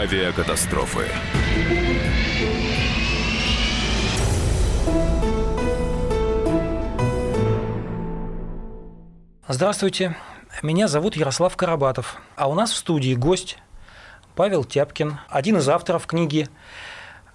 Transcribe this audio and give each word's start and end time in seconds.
Авиакатастрофы. 0.00 1.02
Здравствуйте, 9.46 10.16
меня 10.62 10.88
зовут 10.88 11.16
Ярослав 11.16 11.54
Карабатов, 11.54 12.16
а 12.34 12.48
у 12.48 12.54
нас 12.54 12.72
в 12.72 12.78
студии 12.78 13.14
гость 13.14 13.58
Павел 14.34 14.64
Тяпкин, 14.64 15.18
один 15.28 15.58
из 15.58 15.68
авторов 15.68 16.06
книги 16.06 16.48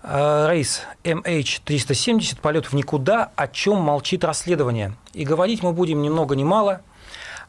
э, 0.02 0.47
рейс 0.50 0.82
MH370 1.04 2.41
«Полет 2.41 2.66
в 2.66 2.73
никуда. 2.73 3.32
О 3.36 3.47
чем 3.47 3.77
молчит 3.77 4.23
расследование». 4.23 4.95
И 5.13 5.23
говорить 5.23 5.61
мы 5.61 5.71
будем 5.71 6.02
ни 6.02 6.09
много 6.09 6.36
ни 6.36 6.43
мало 6.43 6.82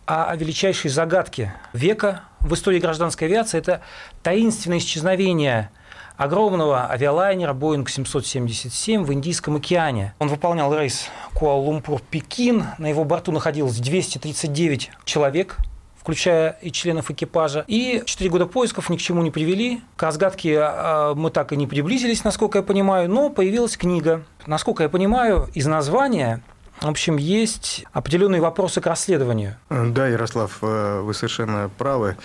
о 0.04 0.36
величайшей 0.36 0.90
загадке 0.90 1.54
века 1.72 2.24
в 2.46 2.54
истории 2.54 2.78
гражданской 2.78 3.28
авиации. 3.28 3.58
Это 3.58 3.80
таинственное 4.22 4.78
исчезновение 4.78 5.70
огромного 6.16 6.90
авиалайнера 6.90 7.52
Boeing 7.52 7.88
777 7.88 9.04
в 9.04 9.12
Индийском 9.12 9.56
океане. 9.56 10.14
Он 10.18 10.28
выполнял 10.28 10.74
рейс 10.76 11.08
Куала-Лумпур-Пекин. 11.34 12.64
На 12.78 12.86
его 12.86 13.04
борту 13.04 13.32
находилось 13.32 13.76
239 13.78 14.90
человек, 15.04 15.56
включая 16.00 16.56
и 16.62 16.72
членов 16.72 17.10
экипажа. 17.10 17.64
И 17.66 18.02
четыре 18.06 18.30
года 18.30 18.46
поисков 18.46 18.88
ни 18.88 18.96
к 18.96 19.00
чему 19.00 19.22
не 19.22 19.30
привели. 19.30 19.82
К 19.96 20.04
разгадке 20.04 20.58
а, 20.60 21.14
мы 21.14 21.30
так 21.30 21.52
и 21.52 21.56
не 21.56 21.66
приблизились, 21.66 22.24
насколько 22.24 22.58
я 22.58 22.62
понимаю, 22.62 23.10
но 23.10 23.28
появилась 23.28 23.76
книга. 23.76 24.24
Насколько 24.46 24.84
я 24.84 24.88
понимаю, 24.88 25.48
из 25.54 25.66
названия 25.66 26.42
в 26.80 26.88
общем, 26.88 27.16
есть 27.16 27.86
определенные 27.92 28.42
вопросы 28.42 28.80
к 28.80 28.86
расследованию. 28.86 29.56
Да, 29.70 30.08
Ярослав, 30.08 30.58
э, 30.60 31.00
вы 31.00 31.14
совершенно 31.14 31.70
правы. 31.78 32.16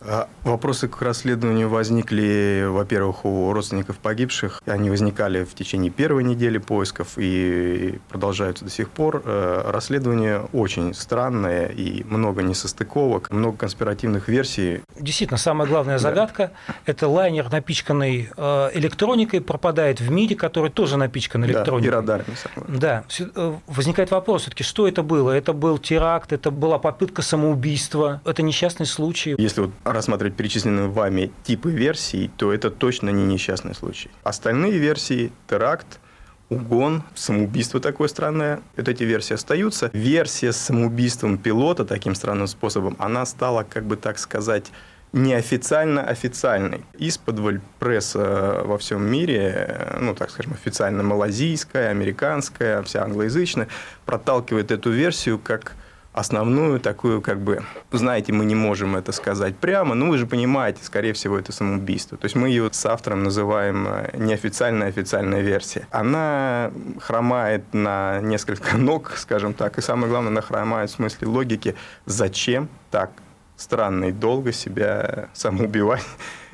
А 0.00 0.28
вопросы 0.44 0.88
к 0.88 1.02
расследованию 1.02 1.68
возникли, 1.68 2.64
во-первых, 2.68 3.24
у 3.24 3.52
родственников 3.52 3.98
погибших. 3.98 4.62
Они 4.66 4.90
возникали 4.90 5.44
в 5.44 5.54
течение 5.54 5.90
первой 5.90 6.24
недели 6.24 6.58
поисков 6.58 7.14
и 7.16 7.98
продолжаются 8.08 8.64
до 8.64 8.70
сих 8.70 8.90
пор. 8.90 9.22
Э, 9.24 9.70
расследование 9.70 10.48
очень 10.52 10.94
странное 10.94 11.66
и 11.66 12.04
много 12.04 12.42
несостыковок, 12.42 13.30
много 13.30 13.56
конспиративных 13.56 14.28
версий. 14.28 14.82
Действительно, 14.98 15.38
самая 15.38 15.68
главная 15.68 15.98
загадка 15.98 16.52
да.– 16.68 16.74
это 16.86 17.08
лайнер, 17.08 17.50
напичканный 17.50 18.30
э, 18.36 18.70
электроникой, 18.74 19.40
пропадает 19.40 20.00
в 20.00 20.10
мире, 20.10 20.36
который 20.36 20.70
тоже 20.70 20.96
напичкан 20.96 21.44
электроникой. 21.44 21.90
Да, 21.90 21.96
и 21.96 22.00
радарами. 22.00 22.36
Да. 22.68 23.04
Э, 23.34 23.54
возникает 23.66 24.10
вопрос 24.10 24.42
все-таки, 24.42 24.62
что 24.62 24.86
это 24.86 25.02
было? 25.02 25.32
Это 25.32 25.52
был 25.52 25.78
теракт, 25.78 26.32
это 26.32 26.50
была 26.50 26.78
попытка 26.78 27.22
самоубийства, 27.22 28.20
это 28.24 28.42
несчастный 28.42 28.86
случай. 28.86 29.34
Если 29.38 29.62
вот 29.62 29.70
рассматривать 29.92 30.36
перечисленные 30.36 30.88
вами 30.88 31.30
типы 31.44 31.70
версий, 31.70 32.30
то 32.36 32.52
это 32.52 32.70
точно 32.70 33.10
не 33.10 33.24
несчастный 33.24 33.74
случай. 33.74 34.10
Остальные 34.22 34.78
версии– 34.78 35.32
теракт, 35.48 36.00
угон, 36.48 37.02
самоубийство 37.14 37.80
такое 37.80 38.08
странное. 38.08 38.60
Вот 38.76 38.88
эти 38.88 39.04
версии 39.04 39.34
остаются. 39.34 39.90
Версия 39.92 40.52
с 40.52 40.56
самоубийством 40.56 41.38
пилота 41.38 41.84
таким 41.84 42.14
странным 42.14 42.46
способом, 42.46 42.96
она 42.98 43.26
стала, 43.26 43.64
как 43.64 43.84
бы 43.84 43.96
так 43.96 44.18
сказать, 44.18 44.66
неофициально 45.12 46.02
официальной. 46.02 46.84
Из-под 46.98 47.62
пресса 47.78 48.62
во 48.64 48.78
всем 48.78 49.02
мире, 49.10 49.96
ну, 50.00 50.14
так 50.14 50.30
скажем, 50.30 50.52
официально 50.52 51.02
малазийская, 51.02 51.90
американская, 51.90 52.82
вся 52.82 53.04
англоязычная, 53.04 53.68
проталкивает 54.04 54.70
эту 54.70 54.90
версию 54.90 55.38
как 55.38 55.74
основную 56.18 56.80
такую, 56.80 57.22
как 57.22 57.40
бы, 57.40 57.62
знаете, 57.92 58.32
мы 58.32 58.44
не 58.44 58.54
можем 58.54 58.96
это 58.96 59.12
сказать 59.12 59.56
прямо, 59.56 59.94
но 59.94 60.06
вы 60.06 60.18
же 60.18 60.26
понимаете, 60.26 60.82
скорее 60.82 61.12
всего, 61.12 61.38
это 61.38 61.52
самоубийство. 61.52 62.18
То 62.18 62.26
есть 62.26 62.36
мы 62.36 62.48
ее 62.48 62.68
с 62.72 62.86
автором 62.86 63.22
называем 63.22 63.86
э, 63.88 64.16
неофициальная 64.16 64.88
официальная 64.88 65.40
версия. 65.40 65.86
Она 65.90 66.70
хромает 67.00 67.62
на 67.72 68.20
несколько 68.20 68.76
ног, 68.76 69.12
скажем 69.16 69.54
так, 69.54 69.78
и 69.78 69.80
самое 69.80 70.08
главное, 70.08 70.30
она 70.30 70.42
хромает 70.42 70.90
в 70.90 70.94
смысле 70.94 71.28
логики, 71.28 71.74
зачем 72.06 72.68
так 72.90 73.10
странно 73.56 74.06
и 74.06 74.12
долго 74.12 74.52
себя 74.52 75.28
самоубивать 75.34 76.04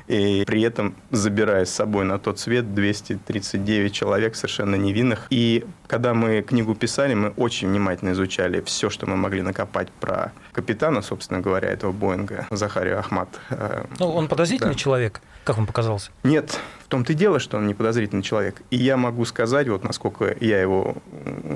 и 0.07 0.43
при 0.45 0.61
этом 0.61 0.95
забирая 1.11 1.65
с 1.65 1.71
собой 1.71 2.05
на 2.05 2.19
тот 2.19 2.39
свет 2.39 2.73
239 2.73 3.93
человек 3.93 4.35
совершенно 4.35 4.75
невинных. 4.75 5.27
И 5.29 5.65
когда 5.87 6.13
мы 6.13 6.41
книгу 6.41 6.75
писали, 6.75 7.13
мы 7.13 7.29
очень 7.29 7.69
внимательно 7.69 8.11
изучали 8.11 8.61
все, 8.61 8.89
что 8.89 9.05
мы 9.05 9.15
могли 9.15 9.41
накопать 9.41 9.91
про 9.91 10.31
капитана, 10.51 11.01
собственно 11.01 11.41
говоря, 11.41 11.69
этого 11.69 11.91
Боинга, 11.91 12.47
Захария 12.51 12.95
Ахмат. 12.95 13.29
Э, 13.49 13.85
ну, 13.99 14.11
он 14.11 14.27
подозрительный 14.27 14.73
да. 14.73 14.79
человек, 14.79 15.21
как 15.43 15.57
вам 15.57 15.67
показался? 15.67 16.11
Нет, 16.23 16.59
в 16.85 16.87
том-то 16.87 17.13
и 17.13 17.15
дело, 17.15 17.39
что 17.39 17.57
он 17.57 17.67
не 17.67 17.73
подозрительный 17.73 18.23
человек. 18.23 18.61
И 18.71 18.77
я 18.77 18.97
могу 18.97 19.25
сказать, 19.25 19.67
вот 19.67 19.83
насколько 19.83 20.35
я 20.39 20.61
его 20.61 20.97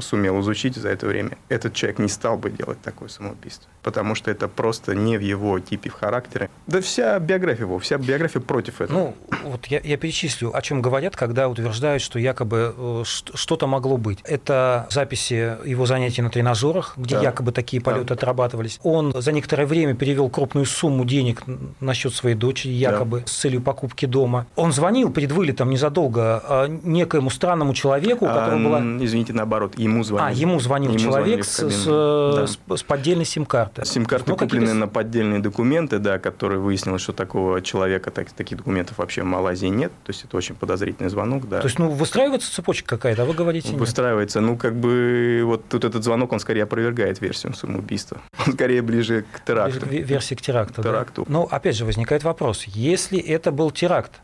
сумел 0.01 0.39
изучить 0.41 0.75
за 0.75 0.89
это 0.89 1.07
время, 1.07 1.38
этот 1.49 1.73
человек 1.73 1.99
не 1.99 2.07
стал 2.07 2.38
бы 2.38 2.49
делать 2.49 2.81
такое 2.81 3.09
самоубийство. 3.09 3.69
Потому 3.83 4.15
что 4.15 4.31
это 4.31 4.47
просто 4.47 4.95
не 4.95 5.17
в 5.17 5.21
его 5.21 5.59
типе 5.59 5.89
в 5.89 5.93
характере. 5.93 6.49
Да 6.67 6.81
вся 6.81 7.17
биография 7.19 7.65
его, 7.65 7.79
вся 7.79 7.97
биография 7.97 8.38
против 8.45 8.81
этого. 8.81 8.97
Ну, 8.97 9.16
вот 9.44 9.66
я, 9.67 9.79
я 9.83 9.97
перечислю, 9.97 10.55
о 10.55 10.61
чем 10.61 10.81
говорят, 10.81 11.16
когда 11.16 11.47
утверждают, 11.47 12.01
что 12.01 12.19
якобы 12.19 12.73
э, 12.77 13.03
что-то 13.05 13.67
могло 13.67 13.97
быть. 13.97 14.19
Это 14.23 14.88
записи 14.89 15.57
его 15.66 15.85
занятий 15.85 16.22
на 16.22 16.29
тренажерах, 16.29 16.94
где 16.97 17.16
да. 17.16 17.23
якобы 17.23 17.51
такие 17.51 17.81
полеты 17.81 18.05
да. 18.05 18.16
отрабатывались. 18.16 18.79
Он 18.83 19.13
за 19.16 19.31
некоторое 19.31 19.66
время 19.66 19.94
перевел 19.95 20.29
крупную 20.29 20.66
сумму 20.66 21.05
денег 21.05 21.44
на 21.79 21.94
счет 21.94 22.13
своей 22.13 22.35
дочери, 22.35 22.72
якобы 22.72 23.22
да. 23.22 23.27
с 23.27 23.31
целью 23.31 23.61
покупки 23.61 24.05
дома. 24.05 24.47
Он 24.56 24.71
звонил 24.71 25.11
перед 25.11 25.31
вылетом 25.31 25.69
незадолго 25.69 26.41
а, 26.45 26.67
некоему 26.67 27.29
странному 27.29 27.73
человеку, 27.73 28.25
у 28.25 28.27
которого 28.27 28.56
а, 28.56 28.63
была... 28.63 29.06
Извините, 29.06 29.33
наоборот, 29.33 29.77
ему 29.77 30.03
звонил. 30.03 30.27
А, 30.27 30.31
ему 30.31 30.59
звонил 30.59 30.91
ему 30.91 31.00
человек 31.00 31.45
звонили 31.45 31.71
с, 31.71 31.85
да. 31.85 32.47
с, 32.47 32.79
с 32.79 32.83
поддельной 32.83 33.25
сим-карты. 33.25 33.85
Сим-карты 33.85 34.31
ну, 34.31 34.38
куплены 34.38 34.73
на 34.73 34.88
поддельные 34.88 35.39
документы, 35.39 36.00
да, 36.00 36.19
которые 36.19 36.59
выяснилось, 36.59 37.01
что 37.01 37.13
такого 37.13 37.61
человека, 37.61 38.11
так, 38.11 38.28
таких 38.35 38.57
документов 38.57 38.97
вообще 38.97 39.23
в 39.23 39.25
Малайзии 39.25 39.67
нет. 39.67 39.91
То 40.03 40.12
есть 40.12 40.23
это 40.23 40.38
очень 40.38 40.56
подозрительный 40.56 41.09
звонок, 41.09 41.47
да. 41.47 41.59
То 41.59 41.67
есть, 41.67 41.79
ну, 41.79 41.90
выстраивается 41.90 42.51
цепочка 42.51 42.88
какая-то, 42.97 43.23
а 43.23 43.25
вы 43.25 43.34
говорите 43.34 43.69
нет. 43.69 43.79
Выстраивается. 43.79 44.41
Ну, 44.41 44.57
как 44.57 44.75
бы 44.75 45.41
вот 45.45 45.67
тут 45.69 45.85
этот 45.85 46.03
звонок, 46.03 46.31
он 46.31 46.39
скорее 46.39 46.63
опровергает 46.63 47.22
версию 47.22 47.53
самоубийства. 47.53 48.22
Он 48.45 48.53
скорее 48.53 48.81
ближе 48.81 49.25
к 49.31 49.44
теракту. 49.44 49.85
Ближе 49.85 50.03
к 50.03 50.07
версии 50.07 50.35
к 50.35 50.41
теракту. 50.41 50.81
Теракту. 50.81 51.25
Да? 51.28 51.34
Ну, 51.34 51.44
опять 51.44 51.75
же, 51.75 51.85
возникает 51.85 52.23
вопрос. 52.23 52.63
Если 52.66 53.19
это 53.19 53.51
был 53.51 53.72
теракт, 53.72 54.22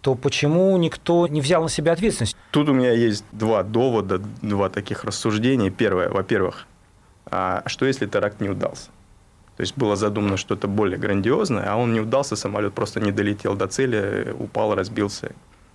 то 0.00 0.14
почему 0.14 0.76
никто 0.76 1.26
не 1.26 1.40
взял 1.40 1.62
на 1.62 1.68
себя 1.68 1.92
ответственность? 1.92 2.36
Тут 2.50 2.68
у 2.68 2.72
меня 2.72 2.92
есть 2.92 3.24
два 3.32 3.62
довода, 3.62 4.18
два 4.42 4.68
таких 4.70 5.04
рассуждения. 5.04 5.70
Первое, 5.70 6.08
во-первых, 6.08 6.66
а 7.26 7.62
что 7.66 7.86
если 7.86 8.06
теракт 8.06 8.40
не 8.40 8.48
удался? 8.48 8.90
То 9.60 9.62
есть 9.62 9.76
было 9.76 9.94
задумано 9.94 10.38
что-то 10.38 10.68
более 10.68 10.96
грандиозное, 10.96 11.70
а 11.70 11.76
он 11.76 11.92
не 11.92 12.00
удался, 12.00 12.34
самолет 12.34 12.72
просто 12.72 12.98
не 12.98 13.12
долетел 13.12 13.54
до 13.54 13.66
цели, 13.66 14.34
упал, 14.38 14.74
разбился 14.74 15.32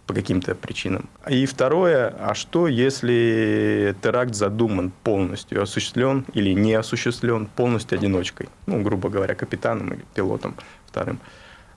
по 0.08 0.14
каким-то 0.16 0.56
причинам. 0.56 1.08
И 1.30 1.46
второе, 1.46 2.08
а 2.20 2.34
что 2.34 2.68
если 2.68 3.96
теракт 4.02 4.34
задуман 4.34 4.92
полностью, 5.04 5.62
осуществлен 5.62 6.26
или 6.34 6.50
не 6.54 6.74
осуществлен 6.74 7.46
полностью 7.46 8.00
одиночкой, 8.00 8.50
ну, 8.66 8.82
грубо 8.82 9.10
говоря, 9.10 9.36
капитаном 9.36 9.94
или 9.94 10.04
пилотом 10.16 10.56
вторым. 10.88 11.20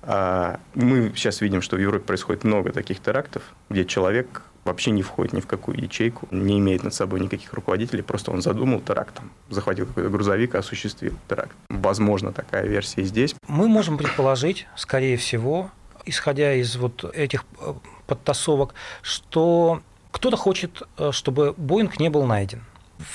А 0.00 0.60
мы 0.74 1.12
сейчас 1.14 1.42
видим, 1.42 1.60
что 1.60 1.76
в 1.76 1.78
Европе 1.78 2.06
происходит 2.06 2.42
много 2.42 2.72
таких 2.72 3.00
терактов, 3.00 3.42
где 3.68 3.84
человек 3.84 4.44
вообще 4.68 4.90
не 4.90 5.02
входит 5.02 5.32
ни 5.32 5.40
в 5.40 5.46
какую 5.46 5.82
ячейку, 5.82 6.28
не 6.30 6.58
имеет 6.58 6.84
над 6.84 6.94
собой 6.94 7.20
никаких 7.20 7.52
руководителей, 7.52 8.02
просто 8.02 8.30
он 8.30 8.42
задумал 8.42 8.80
теракт, 8.80 9.14
там, 9.14 9.30
захватил 9.48 9.86
какой-то 9.86 10.10
грузовик 10.10 10.54
и 10.54 10.58
осуществил 10.58 11.14
теракт. 11.28 11.56
Возможно, 11.68 12.32
такая 12.32 12.66
версия 12.66 13.02
здесь. 13.02 13.34
Мы 13.48 13.68
можем 13.68 13.98
предположить, 13.98 14.66
скорее 14.76 15.16
всего, 15.16 15.70
исходя 16.04 16.54
из 16.54 16.76
вот 16.76 17.04
этих 17.04 17.44
э, 17.60 17.74
подтасовок, 18.06 18.74
что 19.02 19.82
кто-то 20.10 20.36
хочет, 20.36 20.82
э, 20.98 21.10
чтобы 21.12 21.54
Боинг 21.56 21.98
не 21.98 22.10
был 22.10 22.24
найден 22.24 22.62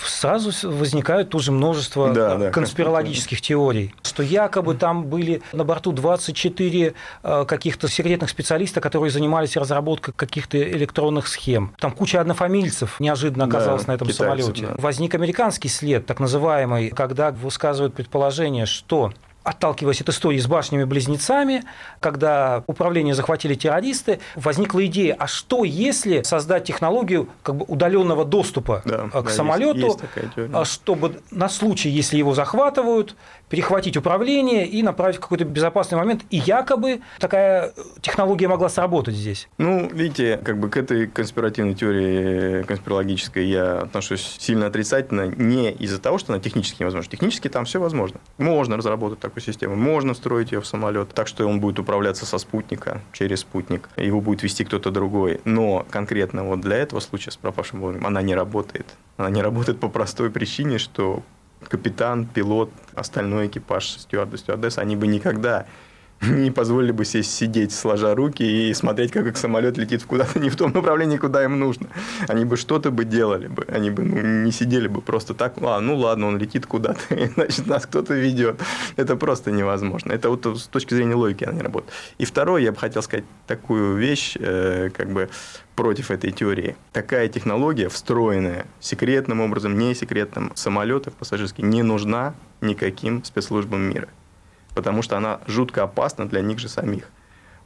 сразу 0.06 0.52
возникают 0.70 1.30
тоже 1.30 1.52
множество 1.52 2.14
да, 2.14 2.38
да, 2.38 2.52
конспирологических 2.52 3.42
теорий, 3.42 3.94
что 4.02 4.24
якобы 4.24 4.76
там 4.76 5.06
были 5.06 5.42
на 5.52 5.64
борту 5.64 5.92
24 5.92 6.94
э, 7.24 7.46
каких-то 7.46 7.88
секретных 7.88 8.30
специалиста, 8.30 8.82
которые 8.82 9.12
занимались 9.12 9.58
разработкой 9.58 10.14
каких-то 10.16 10.62
электронных 10.62 11.28
схем. 11.28 11.74
Там 11.80 11.92
куча 11.92 12.22
однофамильцев 12.22 13.00
неожиданно 13.00 13.46
оказалась 13.46 13.84
да, 13.86 13.92
на 13.92 13.96
этом 13.96 14.08
китайцы, 14.08 14.44
самолете. 14.44 14.68
Да. 14.68 14.76
Возник 14.78 15.16
американский 15.16 15.70
след, 15.70 16.06
так 16.06 16.20
называемый, 16.20 16.90
когда 16.90 17.32
высказывают 17.32 17.94
предположение, 17.94 18.66
что 18.66 19.12
отталкиваясь 19.44 20.02
от 20.02 20.10
истории 20.10 20.40
с 20.40 20.48
башнями-близнецами, 20.48 21.64
когда 22.00 22.64
управление 22.68 23.14
захватили 23.14 23.56
террористы, 23.56 24.20
возникла 24.36 24.86
идея, 24.86 25.16
а 25.20 25.28
что 25.28 25.64
если 25.64 26.24
создать 26.24 26.66
технологию 26.66 27.30
как 27.42 27.56
бы 27.56 27.66
удаленного 27.68 28.26
доступа 28.26 28.82
да, 28.86 29.10
к 29.10 29.24
да, 29.24 29.30
самолету, 29.30 29.78
есть, 29.78 30.00
есть 30.36 30.72
чтобы 30.72 31.22
на 31.32 31.50
случай, 31.50 31.90
если 31.90 32.18
его 32.18 32.34
захватывают, 32.34 33.16
перехватить 33.50 33.98
управление 33.98 34.66
и 34.66 34.82
направить 34.82 35.18
в 35.18 35.20
какой-то 35.20 35.46
безопасный 35.46 35.98
момент. 35.98 36.24
И 36.30 36.38
якобы 36.38 37.02
такая 37.20 37.74
технология 38.02 38.48
могла 38.48 38.70
сработать 38.70 39.16
здесь. 39.16 39.48
Ну, 39.58 39.88
видите, 39.90 40.38
как 40.44 40.58
бы 40.58 40.70
к 40.70 40.78
этой 40.78 41.08
конспиративной 41.08 41.76
теории 41.76 42.64
конспирологической 42.64 43.46
я 43.46 43.82
отношусь 43.82 44.38
сильно 44.40 44.68
отрицательно 44.68 45.28
не 45.28 45.72
из-за 45.72 46.00
того, 46.00 46.18
что 46.18 46.34
она 46.34 46.42
технически 46.42 46.82
невозможна. 46.82 47.12
Технически 47.12 47.48
там 47.48 47.66
все 47.66 47.80
возможно. 47.80 48.20
Можно 48.38 48.78
разработать 48.78 49.20
такую 49.20 49.33
систему, 49.42 49.76
можно 49.76 50.14
строить 50.14 50.52
ее 50.52 50.62
в 50.62 50.66
самолет 50.66 51.10
так, 51.14 51.28
что 51.28 51.48
он 51.48 51.60
будет 51.60 51.80
управляться 51.80 52.26
со 52.26 52.38
спутника, 52.38 53.02
через 53.12 53.42
спутник, 53.42 53.90
его 53.98 54.22
будет 54.22 54.44
вести 54.44 54.64
кто-то 54.64 54.92
другой. 54.92 55.42
Но 55.46 55.86
конкретно 55.90 56.44
вот 56.44 56.62
для 56.62 56.78
этого 56.78 57.00
случая 57.00 57.32
с 57.32 57.38
пропавшим 57.38 57.82
вовремя 57.82 58.08
она 58.08 58.22
не 58.22 58.36
работает. 58.36 58.86
Она 59.18 59.30
не 59.30 59.42
работает 59.42 59.80
по 59.80 59.90
простой 59.90 60.30
причине, 60.30 60.78
что 60.78 61.24
капитан, 61.68 62.26
пилот, 62.26 62.72
остальной 62.94 63.48
экипаж, 63.48 63.88
стюарды, 63.88 64.38
стюардесса, 64.38 64.82
они 64.82 64.96
бы 64.96 65.08
никогда 65.08 65.66
не 66.28 66.52
позволили 66.52 66.92
бы 66.92 67.06
себе 67.06 67.24
сидеть, 67.24 67.72
сложа 67.72 68.16
руки 68.16 68.44
и 68.44 68.74
смотреть, 68.74 69.12
как 69.12 69.38
самолет 69.38 69.78
летит 69.78 70.04
куда-то 70.04 70.40
не 70.44 70.50
в 70.50 70.56
том 70.56 70.72
направлении, 70.72 71.18
куда 71.18 71.44
им 71.44 71.60
нужно. 71.60 71.88
Они 72.28 72.46
бы 72.46 72.58
что-то 72.58 72.92
бы 72.92 73.06
делали 73.06 73.48
бы. 73.48 73.66
Они 73.68 73.90
бы 73.90 74.04
ну, 74.04 74.22
не 74.44 74.52
сидели 74.52 74.88
бы 74.88 75.02
просто 75.02 75.34
так, 75.34 75.56
а, 75.62 75.80
ну 75.80 75.96
ладно, 75.96 76.28
он 76.28 76.38
летит 76.38 76.66
куда-то, 76.66 77.02
значит, 77.36 77.68
нас 77.68 77.86
кто-то 77.86 78.14
ведет. 78.14 78.60
Это 78.96 79.16
просто 79.16 79.52
невозможно. 79.52 80.14
Это 80.14 80.30
вот 80.30 80.46
с 80.46 80.68
точки 80.68 80.94
зрения 80.94 81.16
логики 81.16 81.44
она 81.44 81.54
не 81.54 81.62
работает. 81.62 81.94
И 82.18 82.26
второе, 82.26 82.62
я 82.62 82.72
бы 82.72 82.78
хотел 82.78 83.02
сказать 83.02 83.26
такую 83.48 83.96
вещь, 83.98 84.36
э, 84.40 84.90
как 84.96 85.12
бы 85.12 85.30
против 85.76 86.12
этой 86.12 86.32
теории. 86.32 86.76
Такая 86.92 87.28
технология, 87.28 87.90
встроенная 87.90 88.66
секретным 88.80 89.42
образом, 89.42 89.78
не 89.78 89.96
секретным, 89.96 90.52
самолетов 90.56 91.14
пассажирских, 91.14 91.64
не 91.64 91.82
нужна 91.84 92.36
никаким 92.62 93.24
спецслужбам 93.24 93.82
мира 93.82 94.08
потому 94.76 95.02
что 95.02 95.18
она 95.18 95.40
жутко 95.48 95.84
опасна 95.84 96.28
для 96.28 96.42
них 96.42 96.60
же 96.60 96.70
самих. 96.70 97.10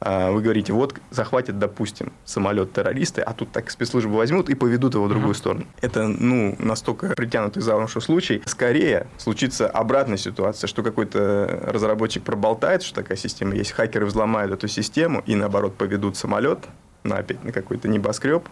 А, 0.00 0.30
вы 0.30 0.42
говорите, 0.42 0.72
вот 0.72 0.94
захватят, 1.10 1.58
допустим, 1.58 2.12
самолет 2.24 2.72
террористы, 2.72 3.20
а 3.20 3.32
тут 3.32 3.50
так 3.50 3.70
спецслужбы 3.70 4.14
возьмут 4.14 4.48
и 4.48 4.54
поведут 4.54 4.94
его 4.94 5.06
в 5.06 5.08
другую 5.08 5.32
uh-huh. 5.32 5.38
сторону. 5.38 5.66
Это, 5.80 6.06
ну, 6.06 6.54
настолько 6.58 7.08
притянутый 7.08 7.62
за 7.62 7.76
уши 7.76 8.00
случай. 8.00 8.42
Скорее 8.46 9.08
случится 9.16 9.68
обратная 9.68 10.16
ситуация, 10.16 10.68
что 10.68 10.82
какой-то 10.82 11.64
разработчик 11.66 12.22
проболтает, 12.22 12.82
что 12.82 12.94
такая 12.94 13.18
система 13.18 13.54
есть, 13.54 13.72
хакеры 13.72 14.06
взломают 14.06 14.52
эту 14.52 14.68
систему 14.68 15.22
и, 15.26 15.34
наоборот, 15.34 15.74
поведут 15.74 16.16
самолет 16.16 16.60
на 17.02 17.16
опять 17.16 17.42
на 17.42 17.52
какой-то 17.52 17.88
небоскреб, 17.88 18.48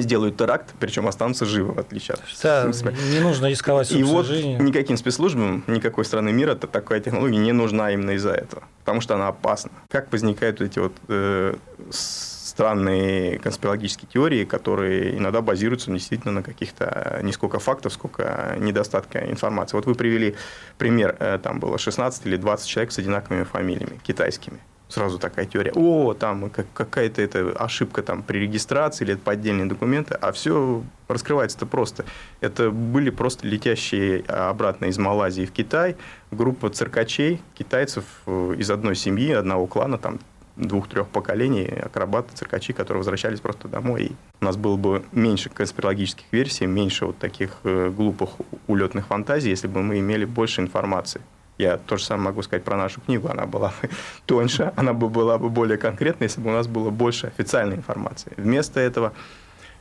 сделают 0.00 0.38
теракт, 0.38 0.74
причем 0.80 1.06
останутся 1.06 1.44
живы, 1.44 1.74
в 1.74 1.78
отличие 1.78 2.14
от... 2.14 2.22
Да, 2.42 2.70
не 3.12 3.20
нужно 3.20 3.46
рисковать 3.46 3.92
И 3.92 4.02
вот 4.02 4.26
жизнью. 4.26 4.62
никаким 4.62 4.96
спецслужбам, 4.96 5.64
никакой 5.66 6.04
страны 6.04 6.32
мира 6.32 6.54
такая 6.54 7.00
технология 7.00 7.38
не 7.38 7.52
нужна 7.52 7.92
именно 7.92 8.12
из-за 8.12 8.32
этого, 8.32 8.64
потому 8.80 9.00
что 9.00 9.14
она 9.14 9.28
опасна. 9.28 9.70
Как 9.88 10.10
возникают 10.10 10.60
эти 10.62 10.78
вот 10.78 10.92
э, 11.08 11.54
странные 11.90 13.38
конспирологические 13.38 14.08
теории, 14.10 14.44
которые 14.44 15.16
иногда 15.18 15.42
базируются 15.42 15.90
действительно 15.90 16.32
на 16.32 16.42
каких-то 16.42 17.20
не 17.22 17.32
сколько 17.32 17.58
фактов, 17.58 17.92
сколько 17.92 18.56
недостатка 18.58 19.30
информации. 19.30 19.76
Вот 19.76 19.86
вы 19.86 19.94
привели 19.94 20.36
пример, 20.78 21.16
э, 21.18 21.38
там 21.42 21.60
было 21.60 21.76
16 21.76 22.26
или 22.26 22.36
20 22.36 22.66
человек 22.66 22.92
с 22.92 22.98
одинаковыми 22.98 23.44
фамилиями, 23.44 24.00
китайскими 24.02 24.60
сразу 24.92 25.18
такая 25.18 25.46
теория, 25.46 25.72
о, 25.74 26.14
там 26.14 26.50
какая-то 26.50 27.22
это 27.22 27.52
ошибка 27.58 28.02
там 28.02 28.22
при 28.22 28.38
регистрации 28.38 29.04
или 29.04 29.14
это 29.14 29.22
поддельные 29.22 29.66
документы, 29.66 30.14
а 30.14 30.32
все 30.32 30.82
раскрывается-то 31.08 31.66
просто. 31.66 32.04
Это 32.40 32.70
были 32.70 33.10
просто 33.10 33.46
летящие 33.46 34.22
обратно 34.22 34.86
из 34.86 34.98
Малайзии 34.98 35.46
в 35.46 35.52
Китай 35.52 35.96
группа 36.30 36.70
циркачей, 36.70 37.40
китайцев 37.54 38.04
э, 38.26 38.54
из 38.58 38.70
одной 38.70 38.96
семьи, 38.96 39.32
одного 39.32 39.66
клана, 39.66 39.98
там 39.98 40.18
двух-трех 40.56 41.08
поколений 41.08 41.64
акробаты, 41.64 42.34
циркачи, 42.34 42.72
которые 42.72 42.98
возвращались 42.98 43.40
просто 43.40 43.68
домой. 43.68 44.04
И 44.04 44.12
у 44.40 44.44
нас 44.44 44.56
было 44.56 44.76
бы 44.76 45.02
меньше 45.12 45.48
конспирологических 45.48 46.26
версий, 46.30 46.66
меньше 46.66 47.06
вот 47.06 47.18
таких 47.18 47.58
э, 47.64 47.90
глупых 47.90 48.30
улетных 48.66 49.06
фантазий, 49.06 49.50
если 49.50 49.68
бы 49.68 49.82
мы 49.82 49.98
имели 49.98 50.24
больше 50.24 50.60
информации. 50.60 51.20
Я 51.62 51.76
то 51.76 51.96
же 51.96 52.04
самое 52.04 52.30
могу 52.30 52.42
сказать 52.42 52.64
про 52.64 52.76
нашу 52.76 53.00
книгу. 53.00 53.28
Она 53.28 53.46
была 53.46 53.68
бы 53.68 53.88
тоньше, 54.26 54.72
она 54.74 54.92
бы 54.92 55.08
была 55.08 55.38
бы 55.38 55.48
более 55.48 55.78
конкретной, 55.78 56.26
если 56.26 56.40
бы 56.40 56.50
у 56.50 56.52
нас 56.52 56.66
было 56.66 56.90
больше 56.90 57.28
официальной 57.28 57.76
информации. 57.76 58.32
Вместо 58.36 58.80
этого 58.80 59.12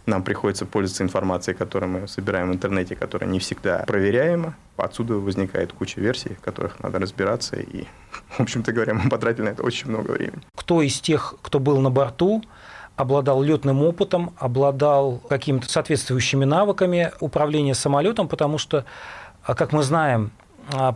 нам 0.05 0.21
приходится 0.21 0.67
пользоваться 0.67 1.03
информацией, 1.03 1.57
которую 1.57 1.91
мы 1.91 2.07
собираем 2.07 2.51
в 2.51 2.53
интернете, 2.53 2.95
которая 2.95 3.27
не 3.29 3.39
всегда 3.39 3.79
проверяема. 3.87 4.55
Отсюда 4.77 5.15
возникает 5.15 5.73
куча 5.73 5.99
версий, 5.99 6.35
в 6.35 6.39
которых 6.41 6.79
надо 6.83 6.99
разбираться. 6.99 7.55
И, 7.55 7.85
в 8.29 8.41
общем-то 8.41 8.71
говоря, 8.73 8.93
мы 8.93 9.09
потратили 9.09 9.45
на 9.45 9.49
это 9.49 9.63
очень 9.63 9.89
много 9.89 10.11
времени. 10.11 10.43
Кто 10.55 10.83
из 10.83 10.99
тех, 10.99 11.33
кто 11.41 11.59
был 11.59 11.79
на 11.79 11.89
борту, 11.89 12.43
обладал 12.95 13.41
летным 13.41 13.81
опытом, 13.81 14.35
обладал 14.37 15.19
какими-то 15.29 15.67
соответствующими 15.67 16.45
навыками 16.45 17.11
управления 17.19 17.73
самолетом, 17.73 18.27
потому 18.27 18.59
что, 18.59 18.85
как 19.43 19.71
мы 19.71 19.81
знаем, 19.81 20.29
а 20.29 20.40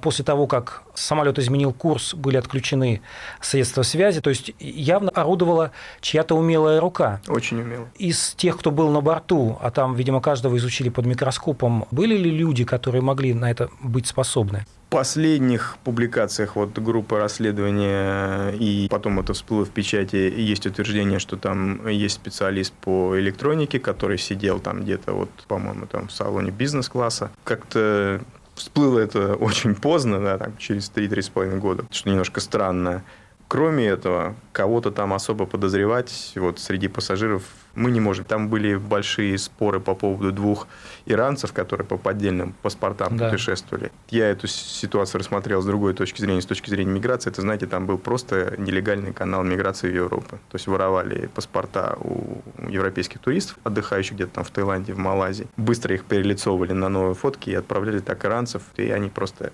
после 0.02 0.26
того, 0.26 0.48
как 0.48 0.84
самолет 0.94 1.40
изменил 1.40 1.74
курс, 1.74 2.14
были 2.14 2.38
отключены 2.38 3.02
средства 3.42 3.82
связи, 3.82 4.22
то 4.22 4.30
есть 4.30 4.54
явно 4.60 5.10
орудовала 5.10 5.72
чья-то 6.02 6.36
умелая 6.36 6.80
рука. 6.80 7.22
Очень 7.28 7.62
умелая. 7.62 7.92
Из 7.98 8.34
тех, 8.36 8.58
кто 8.58 8.72
был 8.72 8.90
на 8.90 9.02
борту, 9.02 9.58
а 9.62 9.72
там, 9.72 9.96
видимо, 9.96 10.22
каждого 10.22 10.58
изучили 10.58 10.90
под 10.90 11.06
микроскопом, 11.06 11.86
были 11.92 12.16
ли 12.16 12.32
люди, 12.32 12.64
которые 12.64 13.02
могли 13.02 13.34
на 13.34 13.52
это 13.52 13.70
быть 13.82 14.08
способны? 14.08 14.66
В 14.88 14.92
последних 14.96 15.78
публикациях 15.84 16.56
вот 16.56 16.78
группы 16.80 17.18
расследования 17.18 18.52
и 18.52 18.88
потом 18.90 19.20
это 19.20 19.34
всплыло 19.34 19.66
в 19.66 19.72
печати, 19.72 20.16
есть 20.16 20.66
утверждение, 20.66 21.20
что 21.20 21.36
там 21.36 21.86
есть 21.88 22.16
специалист 22.16 22.72
по 22.72 23.20
электронике, 23.20 23.80
который 23.80 24.18
сидел 24.18 24.60
там 24.60 24.84
где-то 24.84 25.14
вот, 25.14 25.30
по-моему, 25.48 25.88
там 25.88 26.08
в 26.08 26.14
салоне 26.14 26.52
бизнес-класса. 26.52 27.32
Как-то 27.44 28.22
Всплыло 28.56 29.00
это 29.00 29.36
очень 29.36 29.76
поздно, 29.76 30.20
да, 30.22 30.38
там, 30.38 30.58
через 30.58 30.90
3-3,5 30.90 31.60
года, 31.60 31.86
что 31.92 32.10
немножко 32.10 32.40
странно. 32.40 33.04
Кроме 33.48 33.86
этого, 33.86 34.36
кого-то 34.54 34.92
там 34.92 35.14
особо 35.14 35.46
подозревать 35.46 36.34
вот 36.36 36.60
среди 36.60 36.88
пассажиров 36.88 37.44
мы 37.76 37.92
не 37.92 38.00
можем. 38.00 38.26
Там 38.26 38.50
были 38.50 38.76
большие 38.76 39.38
споры 39.38 39.80
по 39.80 39.94
поводу 39.94 40.32
двух 40.32 40.68
иранцев, 41.06 41.54
которые 41.54 41.86
по 41.86 41.98
поддельным 41.98 42.56
паспортам 42.64 43.18
да. 43.18 43.30
путешествовали. 43.30 43.92
Я 44.10 44.30
эту 44.30 44.48
ситуацию 44.48 45.20
рассмотрел 45.20 45.62
с 45.62 45.66
другой 45.66 45.94
точки 45.94 46.22
зрения, 46.22 46.42
с 46.42 46.46
точки 46.46 46.70
зрения 46.70 46.92
миграции. 46.92 47.30
Это, 47.30 47.42
знаете, 47.42 47.68
там 47.68 47.86
был 47.86 48.00
просто 48.00 48.56
нелегальный 48.58 49.14
канал 49.14 49.44
миграции 49.44 49.92
в 49.92 49.96
Европу. 49.96 50.40
То 50.50 50.56
есть 50.56 50.66
воровали 50.66 51.28
паспорта 51.28 51.98
у 52.00 52.42
европейских 52.68 53.20
туристов, 53.20 53.58
отдыхающих 53.64 54.14
где-то 54.14 54.36
там 54.36 54.44
в 54.44 54.50
Таиланде, 54.50 54.94
в 54.94 54.98
Малайзии. 54.98 55.48
Быстро 55.56 55.94
их 55.94 56.06
перелицовывали 56.06 56.74
на 56.74 56.90
новые 56.90 57.14
фотки 57.14 57.52
и 57.52 57.56
отправляли 57.56 58.00
так 58.00 58.26
иранцев, 58.26 58.64
и 58.78 58.90
они 58.90 59.10
просто 59.10 59.52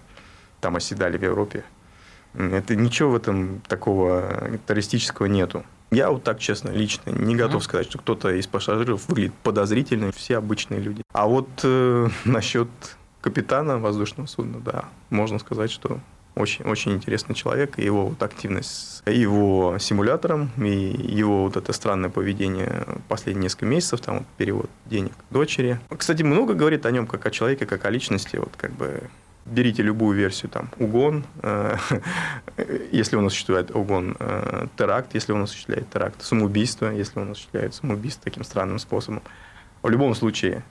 там 0.62 0.75
оседали 0.77 1.18
в 1.18 1.24
Европе 1.24 1.65
это 2.34 2.76
ничего 2.76 3.12
в 3.12 3.16
этом 3.16 3.62
такого 3.68 4.52
террористического 4.68 5.26
нету. 5.28 5.64
Я 5.92 6.10
вот 6.10 6.24
так, 6.24 6.40
честно, 6.40 6.70
лично 6.70 7.10
не 7.10 7.36
готов 7.36 7.64
сказать, 7.64 7.88
что 7.88 7.98
кто-то 7.98 8.34
из 8.34 8.48
пассажиров 8.48 9.10
выглядит 9.10 9.34
подозрительным, 9.44 10.14
все 10.14 10.38
обычные 10.38 10.80
люди. 10.80 11.04
А 11.12 11.28
вот 11.28 11.50
э, 11.64 12.08
насчет 12.26 12.70
капитана 13.20 13.78
воздушного 13.78 14.28
судна, 14.28 14.62
да, 14.62 14.86
можно 15.10 15.38
сказать, 15.38 15.70
что 15.70 16.00
очень, 16.36 16.64
очень 16.66 16.94
интересный 16.94 17.36
человек, 17.36 17.78
и 17.78 17.84
его 17.84 18.08
вот 18.08 18.24
активность 18.24 19.04
с 19.06 19.12
его 19.12 19.78
симулятором, 19.80 20.50
и 20.58 20.70
его 20.70 21.44
вот 21.44 21.58
это 21.58 21.74
странное 21.74 22.10
поведение 22.10 22.86
последние 23.10 23.44
несколько 23.44 23.66
месяцев, 23.66 24.00
там 24.00 24.20
вот 24.20 24.28
перевод 24.38 24.70
денег 24.86 25.14
дочери. 25.30 25.80
Кстати, 25.96 26.24
много 26.24 26.54
говорит 26.54 26.86
о 26.86 26.92
нем 26.92 27.06
как 27.06 27.26
о 27.26 27.32
человеке, 27.32 27.66
как 27.66 27.84
о 27.86 27.90
личности, 27.90 28.38
вот 28.38 28.54
как 28.56 28.72
бы 28.72 29.04
берите 29.45 29.83
любую 29.83 30.17
версию, 30.17 30.50
там, 30.51 30.69
угон, 30.77 31.25
э, 31.41 31.77
если 32.91 33.15
он 33.15 33.25
осуществляет 33.25 33.75
угон, 33.75 34.15
э, 34.19 34.67
теракт, 34.77 35.13
если 35.13 35.33
он 35.33 35.43
осуществляет 35.43 35.89
теракт, 35.89 36.21
самоубийство, 36.21 36.91
если 36.91 37.19
он 37.19 37.31
осуществляет 37.31 37.74
самоубийство 37.74 38.24
таким 38.24 38.43
странным 38.43 38.79
способом. 38.79 39.21
В 39.81 39.89
любом 39.89 40.13
случае, 40.15 40.63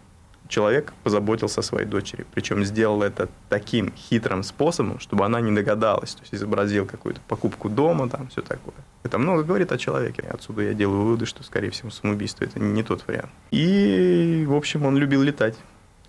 человек 0.50 0.92
позаботился 1.02 1.60
о 1.60 1.62
своей 1.62 1.86
дочери, 1.86 2.26
причем 2.34 2.64
сделал 2.64 3.02
это 3.02 3.28
таким 3.48 3.92
хитрым 3.96 4.42
способом, 4.42 4.98
чтобы 4.98 5.24
она 5.24 5.40
не 5.40 5.52
догадалась, 5.52 6.14
то 6.14 6.22
есть 6.22 6.34
изобразил 6.34 6.86
какую-то 6.86 7.20
покупку 7.28 7.68
дома, 7.68 8.08
там, 8.08 8.28
все 8.28 8.42
такое. 8.42 8.74
Это 9.02 9.18
много 9.18 9.44
говорит 9.44 9.72
о 9.72 9.78
человеке. 9.78 10.22
Отсюда 10.30 10.62
я 10.62 10.74
делаю 10.74 11.02
выводы, 11.02 11.24
что, 11.24 11.42
скорее 11.42 11.70
всего, 11.70 11.90
самоубийство– 11.90 12.44
это 12.46 12.60
не 12.60 12.82
тот 12.82 13.06
вариант. 13.06 13.30
И, 13.50 14.44
в 14.46 14.54
общем, 14.54 14.84
он 14.84 14.98
любил 14.98 15.22
летать 15.22 15.56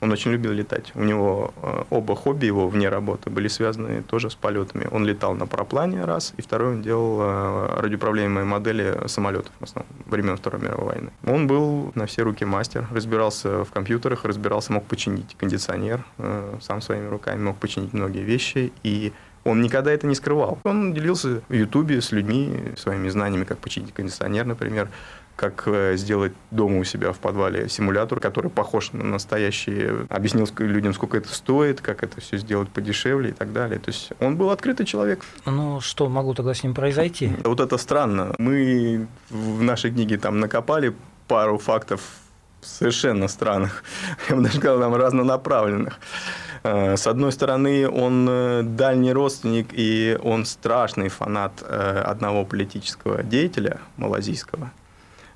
Он 0.01 0.11
очень 0.11 0.31
любил 0.31 0.51
летать. 0.51 0.91
У 0.95 1.03
него 1.03 1.53
э, 1.61 1.83
оба 1.91 2.15
хобби 2.15 2.47
его 2.47 2.67
вне 2.67 2.89
работы 2.89 3.29
были 3.29 3.47
связаны 3.47 4.01
тоже 4.01 4.31
с 4.31 4.35
полетами. 4.35 4.87
Он 4.91 5.05
летал 5.05 5.35
на 5.35 5.45
параплане 5.45 6.05
раз, 6.05 6.33
и 6.37 6.41
второй 6.41 6.73
он 6.73 6.81
делал 6.81 7.19
э, 7.21 7.79
радиоуправляемые 7.81 8.43
модели 8.43 8.97
самолетов 9.05 9.51
в 9.59 9.63
основном 9.63 9.93
времен 10.07 10.37
Второй 10.37 10.61
мировой 10.61 10.85
войны. 10.85 11.11
Он 11.25 11.45
был 11.45 11.91
на 11.93 12.07
все 12.07 12.23
руки 12.23 12.43
мастер, 12.45 12.87
разбирался 12.91 13.63
в 13.63 13.71
компьютерах, 13.71 14.25
разбирался, 14.25 14.73
мог 14.73 14.85
починить 14.85 15.37
кондиционер 15.37 16.03
э, 16.17 16.57
сам 16.61 16.81
своими 16.81 17.07
руками, 17.07 17.41
мог 17.41 17.57
починить 17.57 17.93
многие 17.93 18.23
вещи, 18.23 18.73
и 18.81 19.13
он 19.43 19.61
никогда 19.61 19.91
это 19.91 20.07
не 20.07 20.15
скрывал. 20.15 20.59
Он 20.63 20.93
делился 20.93 21.41
в 21.47 21.53
Ютубе 21.53 22.01
с 22.01 22.11
людьми 22.11 22.73
своими 22.77 23.09
знаниями, 23.09 23.43
как 23.43 23.57
починить 23.57 23.93
кондиционер, 23.93 24.45
например, 24.45 24.89
как 25.41 25.63
э, 25.65 25.97
сделать 25.97 26.33
дома 26.51 26.77
у 26.77 26.83
себя 26.83 27.11
в 27.11 27.17
подвале 27.17 27.67
симулятор, 27.67 28.19
который 28.19 28.51
похож 28.51 28.91
на 28.93 29.03
настоящий, 29.03 30.05
объяснил 30.07 30.47
людям, 30.59 30.93
сколько 30.93 31.17
это 31.17 31.33
стоит, 31.33 31.81
как 31.81 32.03
это 32.03 32.21
все 32.21 32.37
сделать 32.37 32.69
подешевле 32.69 33.31
и 33.31 33.33
так 33.33 33.51
далее. 33.51 33.79
То 33.79 33.89
есть 33.89 34.11
он 34.19 34.37
был 34.37 34.51
открытый 34.51 34.85
человек. 34.85 35.25
Ну, 35.47 35.81
что 35.81 36.09
могло 36.09 36.35
тогда 36.35 36.53
с 36.53 36.61
ним 36.63 36.75
произойти? 36.75 37.31
Вот 37.43 37.59
это 37.59 37.77
странно. 37.77 38.35
Мы 38.37 39.07
в 39.31 39.63
нашей 39.63 39.89
книге 39.89 40.19
там 40.19 40.39
накопали 40.39 40.93
пару 41.27 41.57
фактов 41.57 42.01
совершенно 42.61 43.27
странных, 43.27 43.83
я 44.29 44.35
бы 44.35 44.43
даже 44.43 44.57
сказал, 44.57 44.79
там 44.79 44.93
разнонаправленных. 44.93 45.99
Э, 46.61 46.97
с 46.97 47.07
одной 47.07 47.31
стороны, 47.31 47.89
он 47.89 48.27
э, 48.29 48.61
дальний 48.61 49.11
родственник, 49.11 49.69
и 49.71 50.19
он 50.21 50.45
страшный 50.45 51.09
фанат 51.09 51.63
одного 51.63 52.45
политического 52.45 53.23
деятеля 53.23 53.79
малазийского– 53.97 54.71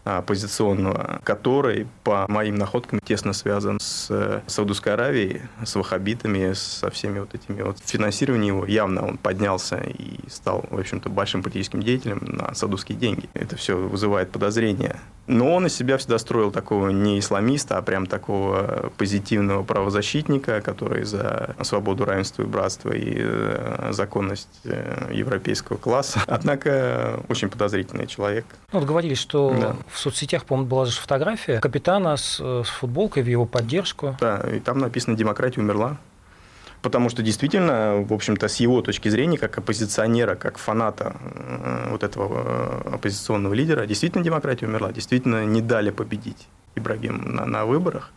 оппозиционного, 0.05 1.19
который, 1.23 1.87
по 2.03 2.25
моим 2.27 2.55
находкам, 2.55 2.99
тесно 2.99 3.33
связан 3.33 3.79
с 3.79 4.07
э, 4.09 4.41
Саудовской 4.47 4.93
Аравией, 4.93 5.41
с 5.63 5.75
ваххабитами, 5.75 6.53
со 6.53 6.89
всеми 6.91 7.19
вот 7.19 7.33
этими 7.33 7.61
вот. 7.63 7.79
Финансирование 7.83 8.47
его 8.47 8.65
явно 8.65 9.07
он 9.07 9.17
поднялся 9.17 9.77
и 9.77 10.19
стал, 10.29 10.65
в 10.69 10.79
общем-то, 10.79 11.09
большим 11.09 11.41
политическим 11.41 11.81
деятелем 11.81 12.19
на 12.21 12.53
саудовские 12.53 12.97
деньги. 12.97 13.27
Это 13.33 13.55
все 13.55 13.75
вызывает 13.75 14.31
подозрения. 14.31 14.99
Но 15.27 15.55
он 15.55 15.65
из 15.65 15.75
себя 15.75 15.97
всегда 15.97 16.19
строил 16.19 16.51
такого 16.51 16.89
не 16.89 17.19
исламиста, 17.19 17.77
а 17.77 17.81
прям 17.81 18.05
такого 18.05 18.91
позитивного 18.97 19.63
правозащитника, 19.63 20.61
который 20.61 21.03
за 21.03 21.55
свободу, 21.63 22.05
равенство 22.05 22.43
и 22.43 22.45
братство 22.45 22.91
и 22.91 23.15
э, 23.17 23.89
законность 23.91 24.61
э, 24.65 25.09
европейского 25.11 25.77
класса. 25.77 26.21
Однако 26.27 27.19
очень 27.27 27.49
подозрительный 27.49 28.07
человек. 28.07 28.45
Ну, 28.71 28.79
вот 28.79 28.87
говорили, 28.87 29.15
что 29.15 29.55
да. 29.59 29.75
в 29.91 29.97
соцсетях, 29.97 30.45
по-моему, 30.45 30.69
была 30.69 30.85
же 30.85 30.99
фотография 30.99 31.59
капитана 31.59 32.17
с, 32.17 32.39
с 32.39 32.67
футболкой 32.67 33.23
в 33.23 33.27
его 33.27 33.45
поддержку. 33.45 34.15
Да, 34.19 34.41
и 34.51 34.59
там 34.59 34.77
написано 34.79 35.15
«Демократия 35.15 35.61
умерла». 35.61 35.97
Потому 36.85 37.09
что 37.09 37.23
действительно, 37.23 38.05
в 38.07 38.13
общем-то, 38.13 38.47
с 38.47 38.57
его 38.57 38.79
точки 38.83 39.09
зрения, 39.09 39.39
как 39.39 39.57
оппозиционера, 39.57 40.35
как 40.35 40.59
фаната 40.59 41.15
э, 41.19 41.87
вот 41.89 42.03
этого 42.03 42.83
э, 42.85 42.93
оппозиционного 42.93 43.55
лидера, 43.55 43.87
действительно 43.87 44.23
демократия 44.23 44.67
умерла, 44.67 44.91
действительно 44.91 45.45
не 45.45 45.63
дали 45.63 45.89
победить 45.89 46.47
Ибрагим 46.75 47.33
на, 47.33 47.47
на 47.47 47.65
выборах. 47.65 48.11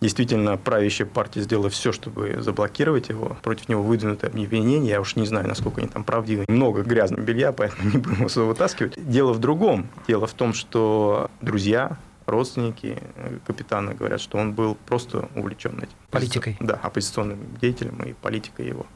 Действительно, 0.00 0.56
правящая 0.56 1.08
партия 1.08 1.40
сделала 1.40 1.68
все, 1.68 1.90
чтобы 1.90 2.36
заблокировать 2.38 3.08
его. 3.08 3.36
Против 3.42 3.68
него 3.68 3.82
выдвинуты 3.82 4.28
обвинения. 4.28 4.90
Я 4.90 5.00
уж 5.00 5.16
не 5.16 5.26
знаю, 5.26 5.48
насколько 5.48 5.80
они 5.80 5.90
там 5.90 6.04
правдивы. 6.04 6.44
Много 6.46 6.84
грязного 6.84 7.22
белья, 7.22 7.50
поэтому 7.56 7.90
не 7.90 7.98
будем 7.98 8.26
его 8.26 8.46
вытаскивать. 8.46 8.94
Дело 8.96 9.32
в 9.32 9.40
другом. 9.40 9.88
Дело 10.06 10.28
в 10.28 10.32
том, 10.34 10.54
что 10.54 11.28
друзья, 11.40 11.98
родственники 12.26 12.98
э, 13.16 13.38
капитана 13.46 13.94
говорят, 13.94 14.20
что 14.20 14.38
он 14.38 14.52
был 14.52 14.76
просто 14.86 15.28
увлечен 15.34 15.78
этим. 15.78 15.92
Политикой? 16.10 16.56
Да, 16.60 16.74
оппозиционным 16.74 17.38
деятелем 17.60 18.02
и 18.02 18.12
политикой 18.12 18.66
его. 18.66 18.86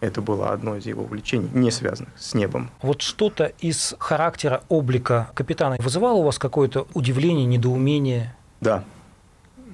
Это 0.00 0.20
было 0.20 0.50
одно 0.50 0.76
из 0.76 0.86
его 0.86 1.04
увлечений, 1.04 1.48
не 1.54 1.70
связанных 1.70 2.12
с 2.18 2.34
небом. 2.34 2.70
Вот 2.82 3.00
что-то 3.00 3.52
из 3.60 3.94
характера, 3.98 4.62
облика 4.68 5.30
капитана 5.34 5.76
вызывало 5.78 6.18
у 6.18 6.22
вас 6.22 6.38
какое-то 6.38 6.86
удивление, 6.92 7.46
недоумение? 7.46 8.34
Да. 8.60 8.84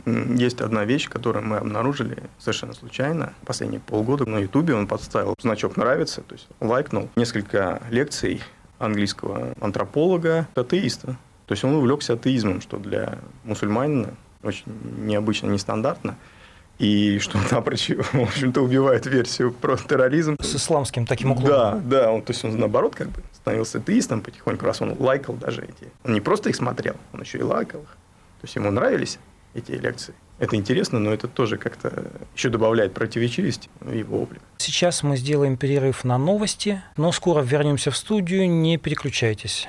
Есть 0.06 0.60
одна 0.60 0.84
вещь, 0.84 1.08
которую 1.08 1.44
мы 1.44 1.58
обнаружили 1.58 2.22
совершенно 2.38 2.72
случайно. 2.72 3.34
Последние 3.44 3.80
полгода 3.80 4.24
на 4.26 4.38
Ютубе 4.38 4.74
он 4.74 4.86
подставил 4.86 5.34
значок 5.40 5.76
«Нравится», 5.76 6.22
то 6.22 6.34
есть 6.34 6.48
лайкнул 6.60 7.08
несколько 7.16 7.82
лекций 7.90 8.42
английского 8.78 9.54
антрополога, 9.60 10.48
атеиста. 10.54 11.16
То 11.52 11.54
есть 11.54 11.64
он 11.64 11.74
увлекся 11.74 12.14
атеизмом, 12.14 12.62
что 12.62 12.78
для 12.78 13.18
мусульманина 13.44 14.14
очень 14.42 14.64
необычно, 15.00 15.48
нестандартно. 15.48 16.16
И 16.78 17.18
что 17.18 17.38
напрочь, 17.50 17.90
в 18.14 18.22
общем-то, 18.22 18.62
убивает 18.62 19.04
версию 19.04 19.52
про 19.52 19.76
терроризм. 19.76 20.38
С 20.40 20.56
исламским 20.56 21.04
таким 21.04 21.32
уклоном. 21.32 21.50
Да, 21.50 21.80
да, 21.84 22.10
он, 22.10 22.22
то 22.22 22.32
есть 22.32 22.42
он 22.42 22.58
наоборот 22.58 22.94
как 22.94 23.10
бы 23.10 23.22
становился 23.34 23.76
атеистом 23.76 24.22
потихоньку, 24.22 24.64
раз 24.64 24.80
он 24.80 24.96
лайкал 24.98 25.34
даже 25.34 25.64
эти. 25.64 25.92
Он 26.04 26.14
не 26.14 26.22
просто 26.22 26.48
их 26.48 26.56
смотрел, 26.56 26.96
он 27.12 27.20
еще 27.20 27.36
и 27.36 27.42
лайкал 27.42 27.82
их. 27.82 27.90
То 28.40 28.44
есть 28.44 28.56
ему 28.56 28.70
нравились 28.70 29.18
эти 29.52 29.72
лекции. 29.72 30.14
Это 30.38 30.56
интересно, 30.56 31.00
но 31.00 31.12
это 31.12 31.28
тоже 31.28 31.58
как-то 31.58 32.10
еще 32.34 32.48
добавляет 32.48 32.94
противоречивости 32.94 33.68
в 33.80 33.92
его 33.92 34.22
облик. 34.22 34.40
Сейчас 34.56 35.02
мы 35.02 35.18
сделаем 35.18 35.58
перерыв 35.58 36.02
на 36.04 36.16
новости, 36.16 36.82
но 36.96 37.12
скоро 37.12 37.42
вернемся 37.42 37.90
в 37.90 37.96
студию, 37.98 38.48
не 38.48 38.78
переключайтесь. 38.78 39.68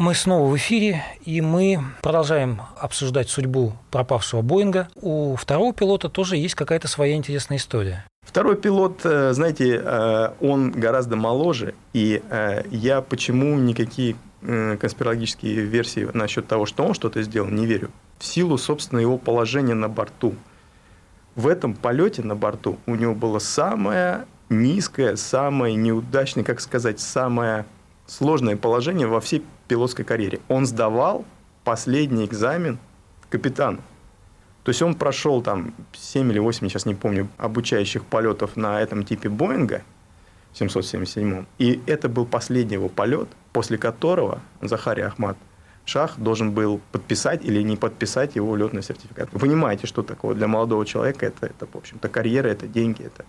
Мы 0.00 0.14
снова 0.14 0.50
в 0.50 0.56
эфире, 0.56 1.04
и 1.26 1.42
мы 1.42 1.78
продолжаем 2.00 2.62
обсуждать 2.78 3.28
судьбу 3.28 3.74
пропавшего 3.90 4.40
Боинга. 4.40 4.88
У 4.94 5.36
второго 5.36 5.74
пилота 5.74 6.08
тоже 6.08 6.38
есть 6.38 6.54
какая-то 6.54 6.88
своя 6.88 7.16
интересная 7.16 7.58
история. 7.58 8.06
Второй 8.26 8.56
пилот, 8.56 9.02
э, 9.04 9.34
знаете, 9.34 9.78
э, 9.84 10.30
он 10.40 10.70
гораздо 10.70 11.16
моложе, 11.16 11.74
и 11.92 12.22
э, 12.30 12.62
я 12.70 13.02
почему 13.02 13.58
никакие 13.58 14.16
конспирологические 14.40 15.56
версии 15.66 16.08
насчет 16.14 16.48
того, 16.48 16.64
что 16.64 16.82
он 16.82 16.94
что-то 16.94 17.20
сделал, 17.22 17.50
не 17.50 17.66
верю. 17.66 17.90
В 18.18 18.24
силу, 18.24 18.56
собственно, 18.56 19.00
его 19.00 19.18
положения 19.18 19.74
на 19.74 19.90
борту. 19.90 20.34
В 21.34 21.46
этом 21.46 21.74
полете 21.74 22.22
на 22.22 22.34
борту 22.34 22.78
у 22.86 22.94
него 22.94 23.14
было 23.14 23.38
самое 23.38 24.24
низкое, 24.48 25.16
самое 25.16 25.74
неудачное, 25.74 26.42
как 26.42 26.62
сказать, 26.62 27.00
самое 27.00 27.66
сложное 28.06 28.56
положение 28.56 29.06
во 29.06 29.20
всей 29.20 29.44
пилотской 29.70 30.04
карьере. 30.04 30.40
Он 30.48 30.66
сдавал 30.66 31.24
последний 31.62 32.24
экзамен 32.24 32.78
капитану. 33.28 33.78
То 34.64 34.70
есть 34.70 34.82
он 34.82 34.94
прошел 34.96 35.42
там 35.42 35.72
7 35.92 36.32
или 36.32 36.40
8, 36.40 36.68
сейчас 36.68 36.86
не 36.86 36.96
помню, 36.96 37.28
обучающих 37.38 38.04
полетов 38.04 38.56
на 38.56 38.80
этом 38.80 39.04
типе 39.04 39.28
Боинга, 39.28 39.82
777. 40.54 41.44
И 41.58 41.80
это 41.86 42.08
был 42.08 42.26
последний 42.26 42.74
его 42.74 42.88
полет, 42.88 43.28
после 43.52 43.78
которого 43.78 44.40
Захарий 44.60 45.04
Ахмад 45.04 45.36
Шах 45.84 46.18
должен 46.18 46.50
был 46.50 46.80
подписать 46.90 47.44
или 47.44 47.62
не 47.62 47.76
подписать 47.76 48.34
его 48.34 48.56
летный 48.56 48.82
сертификат. 48.82 49.28
Вы 49.32 49.38
понимаете, 49.38 49.86
что 49.86 50.02
такое 50.02 50.34
для 50.34 50.48
молодого 50.48 50.84
человека? 50.84 51.26
Это, 51.26 51.46
это 51.46 51.66
в 51.72 51.76
общем-то, 51.76 52.08
карьера, 52.08 52.48
это 52.48 52.66
деньги, 52.66 53.02
это, 53.04 53.24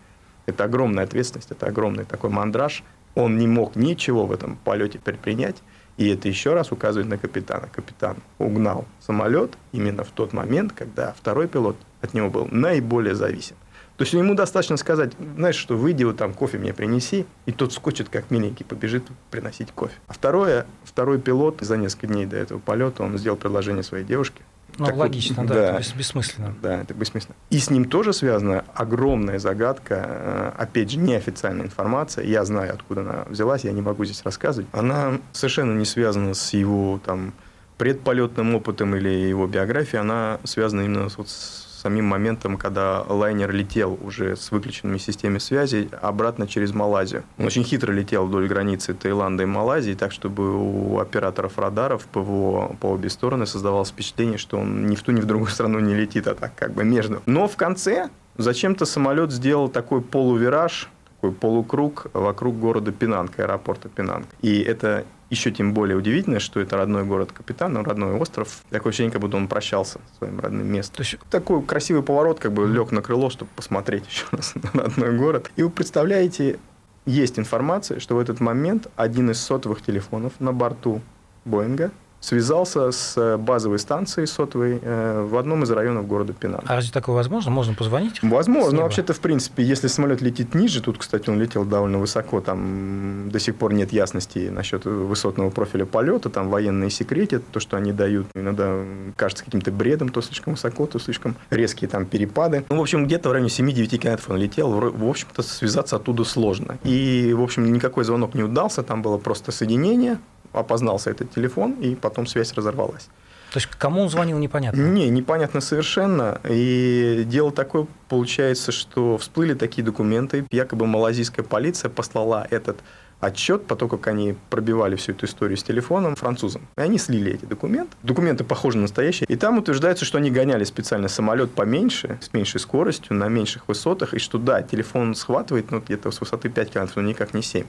это 0.47 0.63
огромная 0.63 1.03
ответственность, 1.03 1.51
это 1.51 1.67
огромный 1.67 2.05
такой 2.05 2.31
мандраж. 2.31 2.83
Он 3.13 3.37
не 3.37 3.47
мог 3.47 3.75
ничего 3.75 4.25
в 4.25 4.31
этом 4.31 4.57
полете 4.63 4.97
предпринять. 4.97 5.61
И 5.97 6.07
это 6.09 6.27
еще 6.27 6.53
раз 6.53 6.71
указывает 6.71 7.09
на 7.09 7.17
капитана. 7.17 7.67
Капитан 7.71 8.17
угнал 8.39 8.85
самолет 8.99 9.57
именно 9.71 10.03
в 10.03 10.09
тот 10.09 10.33
момент, 10.33 10.73
когда 10.73 11.13
второй 11.13 11.47
пилот 11.47 11.77
от 12.01 12.13
него 12.13 12.29
был 12.29 12.47
наиболее 12.49 13.15
зависим. 13.15 13.55
То 13.97 14.03
есть 14.03 14.13
ему 14.13 14.33
достаточно 14.33 14.77
сказать, 14.77 15.11
знаешь, 15.35 15.55
что 15.55 15.77
выйди, 15.77 16.03
вот 16.03 16.17
там 16.17 16.33
кофе 16.33 16.57
мне 16.57 16.73
принеси, 16.73 17.27
и 17.45 17.51
тот 17.51 17.71
скочит, 17.71 18.09
как 18.09 18.31
миленький, 18.31 18.65
побежит 18.65 19.03
приносить 19.29 19.71
кофе. 19.71 19.93
А 20.07 20.13
второе, 20.13 20.65
второй 20.83 21.19
пилот 21.19 21.59
за 21.61 21.77
несколько 21.77 22.07
дней 22.07 22.25
до 22.25 22.37
этого 22.37 22.57
полета, 22.57 23.03
он 23.03 23.15
сделал 23.19 23.37
предложение 23.37 23.83
своей 23.83 24.03
девушке, 24.03 24.41
ну, 24.81 24.87
так 24.87 24.97
логично, 24.97 25.35
вот, 25.43 25.47
да, 25.47 25.53
да, 25.53 25.79
это 25.79 25.95
бессмысленно. 25.95 26.55
Да, 26.61 26.81
это 26.81 26.93
бессмысленно. 26.93 27.35
И 27.49 27.59
с 27.59 27.69
ним 27.69 27.85
тоже 27.85 28.13
связана 28.13 28.65
огромная 28.73 29.39
загадка, 29.39 30.05
э, 30.07 30.51
опять 30.57 30.91
же, 30.91 30.97
неофициальная 30.97 31.65
информация, 31.65 32.25
я 32.25 32.43
знаю, 32.45 32.73
откуда 32.73 33.01
она 33.01 33.25
взялась, 33.27 33.63
я 33.63 33.71
не 33.71 33.81
могу 33.81 34.05
здесь 34.05 34.23
рассказывать. 34.23 34.67
Она 34.71 35.19
совершенно 35.31 35.77
не 35.77 35.85
связана 35.85 36.33
с 36.33 36.53
его 36.53 36.99
там 37.05 37.33
предполетным 37.77 38.55
опытом 38.55 38.95
или 38.95 39.09
его 39.09 39.47
биографией, 39.47 40.01
она 40.01 40.39
связана 40.43 40.81
именно 40.81 41.07
вот 41.15 41.29
с 41.29 41.70
самим 41.81 42.05
моментом, 42.05 42.57
когда 42.57 43.01
лайнер 43.01 43.51
летел 43.51 43.97
уже 44.01 44.35
с 44.35 44.51
выключенными 44.51 44.97
системами 44.97 45.39
связи 45.39 45.89
обратно 46.01 46.47
через 46.47 46.73
Малайзию. 46.73 47.23
Он 47.37 47.45
очень 47.45 47.63
хитро 47.63 47.91
летел 47.91 48.25
вдоль 48.25 48.47
границы 48.47 48.93
Таиланда 48.93 49.43
и 49.43 49.45
Малайзии, 49.45 49.93
так 49.93 50.11
чтобы 50.11 50.55
у 50.55 50.99
операторов 50.99 51.57
радаров 51.57 52.05
ПВО 52.05 52.75
по 52.79 52.87
обе 52.87 53.09
стороны 53.09 53.45
создавалось 53.45 53.89
впечатление, 53.89 54.37
что 54.37 54.57
он 54.57 54.87
ни 54.87 54.95
в 54.95 55.01
ту, 55.01 55.11
ни 55.11 55.21
в 55.21 55.25
другую 55.25 55.49
страну 55.49 55.79
не 55.79 55.95
летит, 55.95 56.27
а 56.27 56.35
так 56.35 56.53
как 56.55 56.73
бы 56.73 56.83
между. 56.83 57.21
Но 57.25 57.47
в 57.47 57.55
конце 57.55 58.09
зачем-то 58.37 58.85
самолет 58.85 59.31
сделал 59.31 59.67
такой 59.67 60.01
полувираж, 60.01 60.89
такой 61.21 61.31
полукруг 61.31 62.07
вокруг 62.13 62.59
города 62.59 62.91
Пинанг, 62.91 63.39
аэропорта 63.39 63.89
Пинанг. 63.89 64.25
И 64.41 64.59
это 64.59 65.05
еще 65.29 65.51
тем 65.51 65.73
более 65.73 65.95
удивительно, 65.95 66.39
что 66.39 66.59
это 66.59 66.77
родной 66.77 67.05
город 67.05 67.31
капитана, 67.31 67.83
родной 67.83 68.15
остров. 68.15 68.63
Такое 68.71 68.89
ощущение, 68.89 69.11
как 69.11 69.21
будто 69.21 69.37
он 69.37 69.47
прощался 69.47 69.99
с 70.13 70.17
своим 70.17 70.39
родным 70.39 70.67
местом. 70.67 70.95
То 70.97 71.03
есть 71.03 71.17
такой 71.29 71.61
красивый 71.61 72.01
поворот, 72.01 72.39
как 72.39 72.51
бы 72.51 72.67
лег 72.67 72.91
на 72.91 73.01
крыло, 73.01 73.29
чтобы 73.29 73.51
посмотреть 73.55 74.05
еще 74.09 74.25
раз 74.31 74.53
на 74.73 74.81
родной 74.81 75.15
город. 75.17 75.51
И 75.55 75.63
вы 75.63 75.69
представляете, 75.69 76.59
есть 77.05 77.37
информация, 77.37 77.99
что 77.99 78.15
в 78.15 78.19
этот 78.19 78.39
момент 78.39 78.87
один 78.95 79.29
из 79.29 79.39
сотовых 79.39 79.81
телефонов 79.83 80.33
на 80.39 80.51
борту 80.51 81.01
Боинга 81.45 81.91
связался 82.21 82.91
с 82.91 83.17
э, 83.17 83.37
базовой 83.37 83.79
станцией 83.79 84.27
сотовой 84.27 84.79
э, 84.81 85.25
в 85.27 85.35
одном 85.35 85.63
из 85.63 85.71
районов 85.71 86.07
города 86.07 86.33
Пинан. 86.33 86.61
А 86.65 86.75
разве 86.75 86.91
такое 86.91 87.15
возможно? 87.15 87.51
Можно 87.51 87.73
позвонить? 87.73 88.21
Возможно. 88.21 88.77
Но 88.77 88.83
вообще-то, 88.83 89.13
в 89.13 89.19
принципе, 89.19 89.63
если 89.63 89.87
самолет 89.87 90.21
летит 90.21 90.53
ниже, 90.53 90.81
тут, 90.81 90.99
кстати, 90.99 91.29
он 91.29 91.39
летел 91.39 91.65
довольно 91.65 91.97
высоко, 91.97 92.39
там 92.39 93.29
до 93.31 93.39
сих 93.39 93.55
пор 93.55 93.73
нет 93.73 93.91
ясности 93.91 94.49
насчет 94.49 94.85
высотного 94.85 95.49
профиля 95.49 95.85
полета, 95.85 96.29
там 96.29 96.49
военные 96.49 96.91
секреты, 96.91 97.39
то, 97.39 97.59
что 97.59 97.75
они 97.75 97.91
дают, 97.91 98.27
иногда 98.35 98.83
кажется 99.15 99.43
каким-то 99.43 99.71
бредом, 99.71 100.09
то 100.09 100.21
слишком 100.21 100.53
высоко, 100.53 100.85
то 100.85 100.99
слишком 100.99 101.35
резкие 101.49 101.89
там 101.89 102.05
перепады. 102.05 102.63
Ну, 102.69 102.77
в 102.77 102.81
общем, 102.81 103.05
где-то 103.05 103.29
в 103.29 103.31
районе 103.31 103.49
7-9 103.49 103.97
километров 103.97 104.29
он 104.29 104.37
летел, 104.37 104.69
в 104.71 105.09
общем-то, 105.09 105.41
связаться 105.41 105.95
оттуда 105.95 106.23
сложно. 106.23 106.77
И, 106.83 107.33
в 107.35 107.41
общем, 107.41 107.71
никакой 107.73 108.03
звонок 108.03 108.35
не 108.35 108.43
удался, 108.43 108.83
там 108.83 109.01
было 109.01 109.17
просто 109.17 109.51
соединение, 109.51 110.19
опознался 110.53 111.09
этот 111.11 111.31
телефон, 111.31 111.73
и 111.73 111.95
потом 111.95 112.25
связь 112.25 112.53
разорвалась. 112.53 113.09
То 113.51 113.57
есть, 113.57 113.67
кому 113.67 114.01
он 114.01 114.09
звонил, 114.09 114.37
непонятно? 114.37 114.79
Не, 114.79 115.09
непонятно 115.09 115.59
совершенно. 115.59 116.39
И 116.47 117.23
дело 117.25 117.51
такое, 117.51 117.85
получается, 118.07 118.71
что 118.71 119.17
всплыли 119.17 119.55
такие 119.55 119.83
документы. 119.83 120.45
Якобы 120.51 120.87
малазийская 120.87 121.43
полиция 121.43 121.89
послала 121.89 122.47
этот 122.49 122.77
отчет 123.19 123.67
по 123.67 123.75
как 123.75 124.07
они 124.07 124.35
пробивали 124.49 124.95
всю 124.95 125.11
эту 125.11 125.25
историю 125.25 125.57
с 125.57 125.63
телефоном 125.63 126.15
французам. 126.15 126.67
И 126.77 126.81
они 126.81 126.97
слили 126.97 127.33
эти 127.33 127.45
документы. 127.45 127.95
Документы 128.03 128.43
похожи 128.43 128.77
на 128.77 128.83
настоящие. 128.83 129.27
И 129.27 129.35
там 129.35 129.57
утверждается, 129.57 130.05
что 130.05 130.17
они 130.17 130.31
гоняли 130.31 130.63
специально 130.63 131.07
самолет 131.07 131.51
поменьше, 131.51 132.17
с 132.21 132.33
меньшей 132.33 132.59
скоростью, 132.59 133.15
на 133.15 133.27
меньших 133.27 133.67
высотах, 133.67 134.13
и 134.13 134.19
что 134.19 134.37
да, 134.37 134.61
телефон 134.63 135.13
схватывает 135.13 135.71
ну, 135.71 135.81
где-то 135.81 136.11
с 136.11 136.19
высоты 136.19 136.49
5 136.49 136.71
километров, 136.71 136.95
но 136.95 137.03
никак 137.03 137.33
не 137.33 137.41
7. 137.41 137.65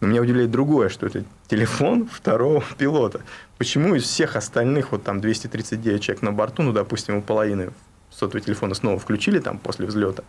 Но 0.00 0.08
меня 0.08 0.20
удивляет 0.20 0.50
другое, 0.50 0.88
что 0.88 1.06
это 1.06 1.24
телефон 1.48 2.08
второго 2.12 2.62
пилота. 2.78 3.22
Почему 3.58 3.94
из 3.94 4.04
всех 4.04 4.36
остальных, 4.36 4.92
вот 4.92 5.02
там 5.04 5.20
239 5.20 6.02
человек 6.02 6.22
на 6.22 6.32
борту, 6.32 6.62
ну, 6.62 6.72
допустим, 6.72 7.16
у 7.16 7.22
половины 7.22 7.70
сотовые 8.10 8.42
телефоны 8.42 8.74
снова 8.74 8.98
включили 8.98 9.38
там 9.38 9.58
после 9.58 9.86
взлета, 9.86 10.24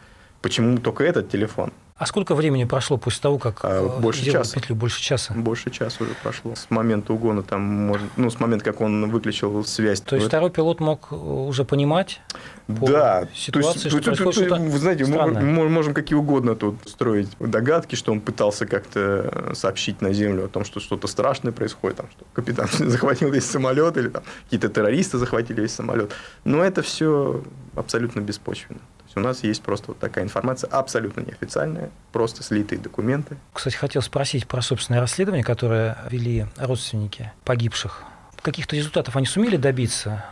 почему 0.47 0.77
только 0.77 1.03
этот 1.03 1.29
телефон? 1.29 1.73
А 1.97 2.05
сколько 2.05 2.35
времени 2.35 2.63
прошло 2.63 2.97
после 2.97 3.21
того, 3.21 3.37
как 3.37 3.59
а, 3.63 3.83
э, 3.83 3.99
больше 3.99 4.23
часа. 4.23 4.53
петлю? 4.55 4.75
Больше 4.75 5.01
часа? 5.01 5.33
Больше 5.33 5.71
часа 5.71 6.03
уже 6.03 6.13
прошло. 6.23 6.55
С 6.55 6.69
момента 6.69 7.11
угона, 7.11 7.43
там, 7.43 7.91
ну, 8.15 8.29
с 8.29 8.39
момента, 8.39 8.63
как 8.63 8.79
он 8.79 9.09
выключил 9.09 9.65
связь. 9.65 9.99
То 9.99 10.15
есть, 10.15 10.27
второй 10.27 10.51
пилот 10.51 10.79
мог 10.79 11.11
уже 11.11 11.65
понимать 11.65 12.21
да, 12.67 13.27
ситуации, 13.35 13.89
то 13.89 13.97
есть, 13.97 14.15
что 14.15 14.31
то, 14.31 14.47
то, 14.47 14.55
Вы 14.55 14.77
знаете, 14.77 15.05
странное. 15.05 15.41
мы 15.41 15.67
можем 15.67 15.93
какие 15.93 16.17
угодно 16.17 16.55
тут 16.55 16.75
строить 16.85 17.29
догадки, 17.39 17.95
что 17.95 18.13
он 18.13 18.21
пытался 18.21 18.67
как-то 18.67 19.51
сообщить 19.53 20.01
на 20.01 20.13
Землю 20.13 20.45
о 20.45 20.47
том, 20.47 20.63
что 20.63 20.79
что-то 20.79 21.07
страшное 21.07 21.51
происходит, 21.51 21.97
там, 21.97 22.05
что 22.11 22.25
капитан 22.31 22.69
захватил 22.77 23.31
весь 23.31 23.45
самолет, 23.45 23.97
или 23.97 24.07
там 24.07 24.23
какие-то 24.45 24.69
террористы 24.69 25.17
захватили 25.17 25.61
весь 25.61 25.73
самолет. 25.73 26.11
Но 26.45 26.63
это 26.63 26.83
все 26.83 27.43
абсолютно 27.75 28.21
беспочвенно 28.21 28.79
у 29.17 29.21
нас 29.21 29.43
есть 29.43 29.61
просто 29.61 29.87
вот 29.89 29.99
такая 29.99 30.23
информация, 30.23 30.69
абсолютно 30.69 31.21
неофициальная, 31.21 31.89
просто 32.11 32.43
слитые 32.43 32.79
документы. 32.79 33.37
Кстати, 33.53 33.75
хотел 33.75 34.01
спросить 34.01 34.47
про 34.47 34.61
собственное 34.61 35.01
расследование, 35.01 35.43
которое 35.43 35.97
вели 36.09 36.45
родственники 36.57 37.31
погибших. 37.43 38.03
Каких-то 38.41 38.75
результатов 38.75 39.15
они 39.15 39.25
сумели 39.25 39.57
добиться? 39.57 40.23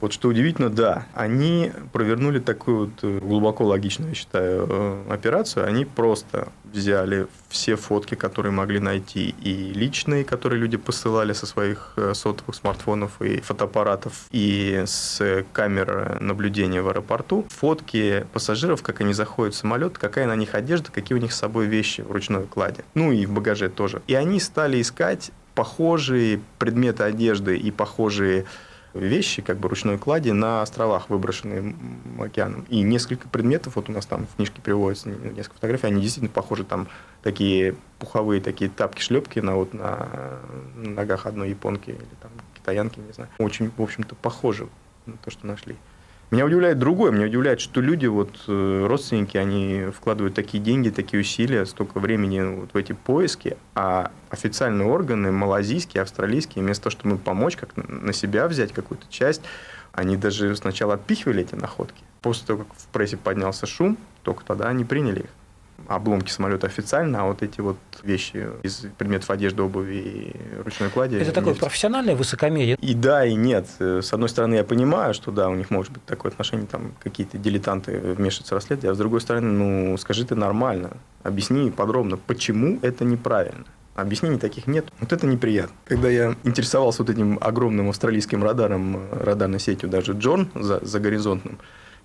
Вот 0.00 0.12
что 0.12 0.28
удивительно, 0.28 0.70
да, 0.70 1.06
они 1.14 1.72
провернули 1.92 2.38
такую 2.38 2.86
вот 2.86 2.90
э, 3.02 3.18
глубоко 3.18 3.64
логичную, 3.64 4.10
я 4.10 4.14
считаю, 4.14 4.66
э, 4.68 5.04
операцию. 5.10 5.66
Они 5.66 5.84
просто 5.84 6.48
взяли 6.64 7.26
все 7.48 7.76
фотки, 7.76 8.14
которые 8.14 8.52
могли 8.52 8.80
найти, 8.80 9.34
и 9.40 9.72
личные, 9.72 10.24
которые 10.24 10.60
люди 10.60 10.76
посылали 10.76 11.32
со 11.32 11.46
своих 11.46 11.92
э, 11.96 12.12
сотовых 12.14 12.56
смартфонов 12.56 13.22
и 13.22 13.40
фотоаппаратов, 13.40 14.26
и 14.30 14.82
с 14.86 15.44
камер 15.52 16.18
наблюдения 16.20 16.82
в 16.82 16.88
аэропорту, 16.88 17.46
фотки 17.48 18.26
пассажиров, 18.32 18.82
как 18.82 19.00
они 19.00 19.12
заходят 19.12 19.54
в 19.54 19.58
самолет, 19.58 19.96
какая 19.96 20.26
на 20.26 20.36
них 20.36 20.54
одежда, 20.54 20.90
какие 20.92 21.16
у 21.16 21.20
них 21.20 21.32
с 21.32 21.38
собой 21.38 21.66
вещи 21.66 22.02
в 22.02 22.10
ручной 22.10 22.46
кладе, 22.46 22.84
ну 22.94 23.12
и 23.12 23.26
в 23.26 23.32
багаже 23.32 23.68
тоже. 23.68 24.02
И 24.06 24.14
они 24.14 24.40
стали 24.40 24.80
искать 24.80 25.30
похожие 25.54 26.40
предметы 26.60 27.02
одежды 27.02 27.56
и 27.56 27.72
похожие 27.72 28.44
вещи, 28.94 29.42
как 29.42 29.58
бы 29.58 29.68
ручной 29.68 29.98
клади 29.98 30.30
на 30.30 30.62
островах, 30.62 31.10
выброшенные 31.10 31.74
океаном. 32.18 32.64
И 32.68 32.82
несколько 32.82 33.28
предметов, 33.28 33.76
вот 33.76 33.88
у 33.88 33.92
нас 33.92 34.06
там 34.06 34.26
в 34.26 34.36
книжке 34.36 34.60
приводится 34.60 35.08
несколько 35.08 35.54
фотографий, 35.54 35.86
они 35.88 36.02
действительно 36.02 36.32
похожи, 36.32 36.64
там 36.64 36.88
такие 37.22 37.76
пуховые 37.98 38.40
такие 38.40 38.70
тапки-шлепки 38.70 39.40
на, 39.40 39.56
вот, 39.56 39.74
на 39.74 40.38
ногах 40.76 41.26
одной 41.26 41.50
японки 41.50 41.90
или 41.90 42.08
там 42.20 42.30
китаянки, 42.54 43.00
не 43.00 43.12
знаю. 43.12 43.30
Очень, 43.38 43.70
в 43.76 43.82
общем-то, 43.82 44.14
похожи 44.14 44.68
на 45.06 45.16
то, 45.16 45.30
что 45.30 45.46
нашли. 45.46 45.76
Меня 46.30 46.44
удивляет 46.44 46.78
другое. 46.78 47.10
Меня 47.10 47.26
удивляет, 47.26 47.58
что 47.58 47.80
люди, 47.80 48.06
вот, 48.06 48.30
э, 48.48 48.86
родственники, 48.86 49.38
они 49.38 49.86
вкладывают 49.94 50.34
такие 50.34 50.62
деньги, 50.62 50.90
такие 50.90 51.20
усилия, 51.20 51.64
столько 51.64 52.00
времени 52.00 52.40
вот 52.40 52.74
в 52.74 52.76
эти 52.76 52.92
поиски, 52.92 53.56
а 53.74 54.10
официальные 54.28 54.86
органы, 54.88 55.32
малазийские, 55.32 56.02
австралийские, 56.02 56.62
вместо 56.62 56.84
того, 56.84 56.90
чтобы 56.90 57.16
помочь, 57.16 57.56
как 57.56 57.70
на 57.76 58.12
себя 58.12 58.46
взять 58.46 58.72
какую-то 58.72 59.06
часть, 59.08 59.40
они 59.92 60.18
даже 60.18 60.54
сначала 60.54 60.94
отпихивали 60.94 61.42
эти 61.42 61.54
находки. 61.54 62.02
После 62.20 62.46
того, 62.46 62.64
как 62.64 62.74
в 62.76 62.86
прессе 62.88 63.16
поднялся 63.16 63.66
шум, 63.66 63.96
только 64.22 64.44
тогда 64.44 64.68
они 64.68 64.84
приняли 64.84 65.20
их 65.20 65.30
обломки 65.86 66.30
самолета 66.30 66.66
официально, 66.66 67.22
а 67.22 67.24
вот 67.24 67.42
эти 67.42 67.60
вот 67.60 67.76
вещи 68.02 68.46
из 68.62 68.86
предметов 68.96 69.30
одежды, 69.30 69.62
обуви 69.62 69.94
и 69.96 70.62
ручной 70.62 70.90
клади... 70.90 71.16
Это 71.16 71.32
такое 71.32 71.52
нет. 71.52 71.60
профессиональное 71.60 72.14
высокомерие? 72.14 72.76
И 72.80 72.94
да, 72.94 73.24
и 73.24 73.34
нет. 73.34 73.66
С 73.78 74.12
одной 74.12 74.28
стороны, 74.28 74.56
я 74.56 74.64
понимаю, 74.64 75.14
что 75.14 75.30
да, 75.30 75.48
у 75.48 75.54
них 75.54 75.70
может 75.70 75.92
быть 75.92 76.04
такое 76.04 76.32
отношение, 76.32 76.66
там 76.66 76.92
какие-то 77.02 77.38
дилетанты 77.38 77.98
вмешиваются 77.98 78.54
в 78.54 78.58
расследование, 78.58 78.92
а 78.92 78.94
с 78.94 78.98
другой 78.98 79.20
стороны, 79.20 79.48
ну, 79.48 79.96
скажи 79.98 80.24
ты 80.24 80.34
нормально, 80.34 80.96
объясни 81.22 81.70
подробно, 81.70 82.16
почему 82.16 82.78
это 82.82 83.04
неправильно. 83.04 83.64
Объяснений 83.94 84.38
таких 84.38 84.68
нет. 84.68 84.86
Вот 85.00 85.12
это 85.12 85.26
неприятно. 85.26 85.74
Когда 85.84 86.08
я 86.08 86.36
интересовался 86.44 87.02
вот 87.02 87.10
этим 87.10 87.36
огромным 87.40 87.88
австралийским 87.88 88.44
радаром, 88.44 89.08
радарной 89.10 89.58
сетью 89.58 89.88
даже 89.88 90.12
Джон 90.12 90.50
за, 90.54 90.78
за 90.84 91.00
горизонтным, 91.00 91.58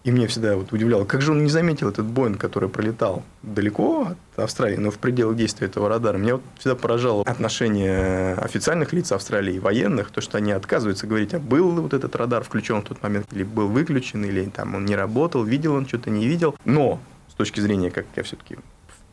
и 0.04 0.12
мне 0.12 0.28
всегда 0.28 0.56
вот 0.58 0.72
удивляло, 0.74 1.06
как 1.06 1.22
же 1.22 1.32
он 1.32 1.44
не 1.44 1.50
заметил 1.50 1.90
этот 1.90 2.06
Боинг, 2.06 2.40
который 2.40 2.68
пролетал 2.68 3.24
далеко 3.42 4.10
от 4.36 4.44
Австралии, 4.44 4.76
но 4.76 4.92
в 4.92 4.98
пределах 4.98 5.38
действия 5.38 5.68
этого 5.68 5.88
радара. 5.88 6.18
Меня 6.18 6.36
вот 6.36 6.44
всегда 6.60 6.76
поражало 6.76 7.24
отношение 7.24 8.34
официальных 8.36 8.92
лиц 8.92 9.12
Австралии, 9.12 9.60
военных, 9.60 10.12
то, 10.12 10.20
что 10.20 10.38
они 10.38 10.52
отказываются 10.52 11.08
говорить, 11.08 11.34
а 11.34 11.40
был 11.40 11.72
вот 11.72 11.94
этот 11.94 12.16
радар 12.16 12.44
включен 12.44 12.82
в 12.82 12.86
тот 12.86 13.02
момент, 13.02 13.28
или 13.32 13.44
был 13.44 13.70
выключен, 13.70 14.26
или 14.26 14.46
там 14.46 14.76
он 14.76 14.86
не 14.86 14.96
работал, 14.96 15.44
видел 15.44 15.76
он 15.76 15.88
что-то, 15.88 16.10
не 16.10 16.28
видел. 16.28 16.56
Но 16.66 17.00
с 17.30 17.34
точки 17.36 17.62
зрения, 17.62 17.90
как 17.90 18.06
я 18.16 18.24
все-таки 18.24 18.58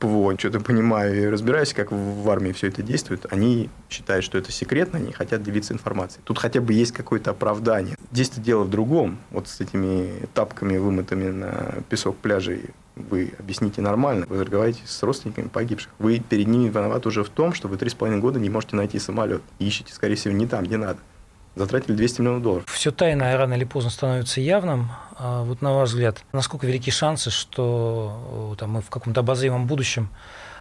ПВО 0.00 0.36
что-то 0.38 0.60
понимаю 0.60 1.22
и 1.22 1.26
разбираюсь, 1.26 1.74
как 1.74 1.92
в 1.92 2.28
армии 2.30 2.52
все 2.52 2.68
это 2.68 2.82
действует, 2.82 3.26
они 3.30 3.68
считают, 3.90 4.24
что 4.24 4.38
это 4.38 4.50
секретно, 4.50 4.98
они 4.98 5.12
хотят 5.12 5.42
делиться 5.42 5.74
информацией. 5.74 6.22
Тут 6.24 6.38
хотя 6.38 6.60
бы 6.60 6.72
есть 6.72 6.92
какое-то 6.92 7.30
оправдание. 7.30 7.96
Здесь-то 8.10 8.40
дело 8.40 8.64
в 8.64 8.70
другом. 8.70 9.18
Вот 9.30 9.46
с 9.46 9.60
этими 9.60 10.26
тапками, 10.34 10.78
вымытыми 10.78 11.30
на 11.30 11.82
песок 11.88 12.16
пляжей 12.16 12.70
Вы 12.96 13.32
объясните 13.38 13.82
нормально, 13.82 14.26
вы 14.28 14.40
разговариваете 14.40 14.82
с 14.86 15.02
родственниками 15.02 15.48
погибших. 15.48 15.90
Вы 15.98 16.18
перед 16.18 16.48
ними 16.48 16.68
виноваты 16.68 17.08
уже 17.08 17.22
в 17.22 17.28
том, 17.28 17.52
что 17.52 17.68
вы 17.68 17.76
три 17.76 17.90
с 17.90 17.94
половиной 17.94 18.20
года 18.20 18.40
не 18.40 18.50
можете 18.50 18.76
найти 18.76 18.98
самолет. 18.98 19.42
ищете, 19.58 19.92
скорее 19.92 20.16
всего, 20.16 20.34
не 20.34 20.46
там, 20.46 20.64
где 20.64 20.78
надо. 20.78 20.98
Затратили 21.56 21.96
200 21.96 22.20
миллионов 22.20 22.42
долларов. 22.42 22.64
Все 22.68 22.90
тайное 22.90 23.36
рано 23.36 23.54
или 23.54 23.64
поздно 23.64 23.90
становится 23.90 24.40
явным. 24.40 24.90
А 25.16 25.42
вот 25.42 25.62
на 25.62 25.74
ваш 25.74 25.90
взгляд, 25.90 26.22
насколько 26.32 26.66
велики 26.66 26.90
шансы, 26.90 27.30
что 27.30 28.54
там, 28.58 28.70
мы 28.70 28.80
в 28.82 28.90
каком-то 28.90 29.20
обозримом 29.20 29.66
будущем 29.66 30.08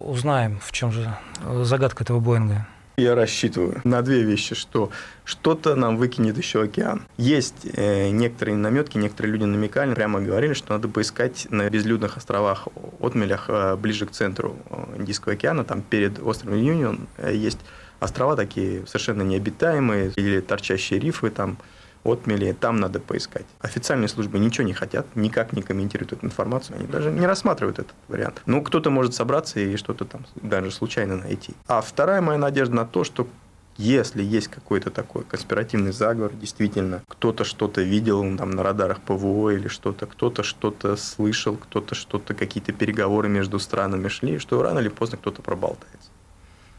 узнаем, 0.00 0.60
в 0.60 0.72
чем 0.72 0.92
же 0.92 1.16
загадка 1.62 2.04
этого 2.04 2.20
Боинга? 2.20 2.66
Я 3.00 3.14
рассчитываю 3.14 3.80
на 3.84 4.02
две 4.02 4.24
вещи, 4.24 4.54
что 4.54 4.90
что-то 5.24 5.74
нам 5.74 5.96
выкинет 5.96 6.36
еще 6.36 6.62
океан. 6.62 7.06
Есть 7.16 7.66
э, 7.72 8.10
некоторые 8.10 8.58
наметки, 8.58 8.98
некоторые 8.98 9.32
люди 9.32 9.44
намекали, 9.44 9.94
прямо 9.94 10.20
говорили, 10.20 10.52
что 10.52 10.74
надо 10.74 10.88
поискать 10.88 11.46
на 11.48 11.70
безлюдных 11.70 12.18
островах, 12.18 12.68
отмелях 13.00 13.46
э, 13.48 13.76
ближе 13.76 14.04
к 14.04 14.10
центру 14.10 14.56
э, 14.68 14.96
Индийского 14.98 15.32
океана, 15.32 15.64
там 15.64 15.80
перед 15.80 16.18
островом 16.18 16.58
Юнион 16.58 17.08
э, 17.16 17.34
есть 17.34 17.60
острова 18.00 18.36
такие 18.36 18.86
совершенно 18.86 19.22
необитаемые 19.22 20.12
или 20.16 20.40
торчащие 20.40 20.98
рифы 20.98 21.30
там 21.30 21.58
отмели, 22.04 22.52
там 22.52 22.80
надо 22.80 22.98
поискать. 22.98 23.44
Официальные 23.60 24.08
службы 24.08 24.38
ничего 24.38 24.66
не 24.66 24.72
хотят, 24.72 25.06
никак 25.14 25.52
не 25.52 25.62
комментируют 25.62 26.12
эту 26.12 26.26
информацию, 26.26 26.78
они 26.78 26.86
даже 26.86 27.10
не 27.10 27.26
рассматривают 27.26 27.78
этот 27.78 27.94
вариант. 28.08 28.40
Ну, 28.46 28.62
кто-то 28.62 28.90
может 28.90 29.14
собраться 29.14 29.60
и 29.60 29.76
что-то 29.76 30.04
там 30.04 30.24
даже 30.36 30.70
случайно 30.70 31.16
найти. 31.16 31.54
А 31.66 31.80
вторая 31.82 32.20
моя 32.20 32.38
надежда 32.38 32.74
на 32.74 32.86
то, 32.86 33.04
что 33.04 33.28
если 33.76 34.22
есть 34.22 34.48
какой-то 34.48 34.90
такой 34.90 35.24
конспиративный 35.24 35.92
заговор, 35.92 36.32
действительно, 36.34 37.02
кто-то 37.08 37.44
что-то 37.44 37.80
видел 37.80 38.36
там, 38.36 38.50
на 38.50 38.62
радарах 38.62 39.00
ПВО 39.00 39.50
или 39.50 39.68
что-то, 39.68 40.06
кто-то 40.06 40.42
что-то 40.42 40.96
слышал, 40.96 41.56
кто-то 41.56 41.94
что-то, 41.94 42.34
какие-то 42.34 42.72
переговоры 42.72 43.30
между 43.30 43.58
странами 43.58 44.08
шли, 44.08 44.38
что 44.38 44.62
рано 44.62 44.80
или 44.80 44.88
поздно 44.88 45.16
кто-то 45.16 45.40
проболтается. 45.40 46.09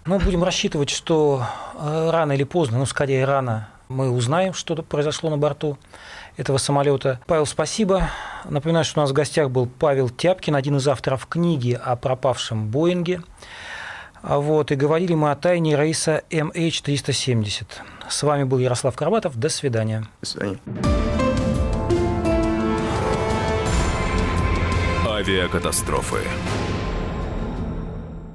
Мы 0.05 0.17
будем 0.17 0.43
рассчитывать, 0.43 0.89
что 0.89 1.45
э, 1.75 2.09
рано 2.11 2.31
или 2.31 2.43
поздно, 2.43 2.79
ну, 2.79 2.85
скорее 2.87 3.23
рано, 3.25 3.69
мы 3.87 4.09
узнаем, 4.09 4.53
что 4.53 4.75
произошло 4.81 5.29
на 5.29 5.37
борту 5.37 5.77
этого 6.37 6.57
самолета. 6.57 7.19
Павел, 7.27 7.45
спасибо. 7.45 8.09
Напоминаю, 8.45 8.83
что 8.83 8.99
у 8.99 9.03
нас 9.03 9.11
в 9.11 9.13
гостях 9.13 9.51
был 9.51 9.67
Павел 9.67 10.09
Тяпкин, 10.09 10.55
один 10.55 10.77
из 10.77 10.87
авторов 10.87 11.27
книги 11.27 11.79
о 11.79 11.95
пропавшем 11.95 12.67
Боинге. 12.69 13.21
А 14.23 14.39
вот, 14.39 14.71
и 14.71 14.75
говорили 14.75 15.13
мы 15.13 15.29
о 15.29 15.35
тайне 15.35 15.75
рейса 15.75 16.23
MH370. 16.31 17.65
С 18.09 18.23
вами 18.23 18.43
был 18.43 18.57
Ярослав 18.57 18.95
Карабатов. 18.95 19.37
До 19.37 19.49
свидания. 19.49 20.07
До 20.21 20.27
свидания. 20.27 20.59
Авиакатастрофы. 25.07 26.21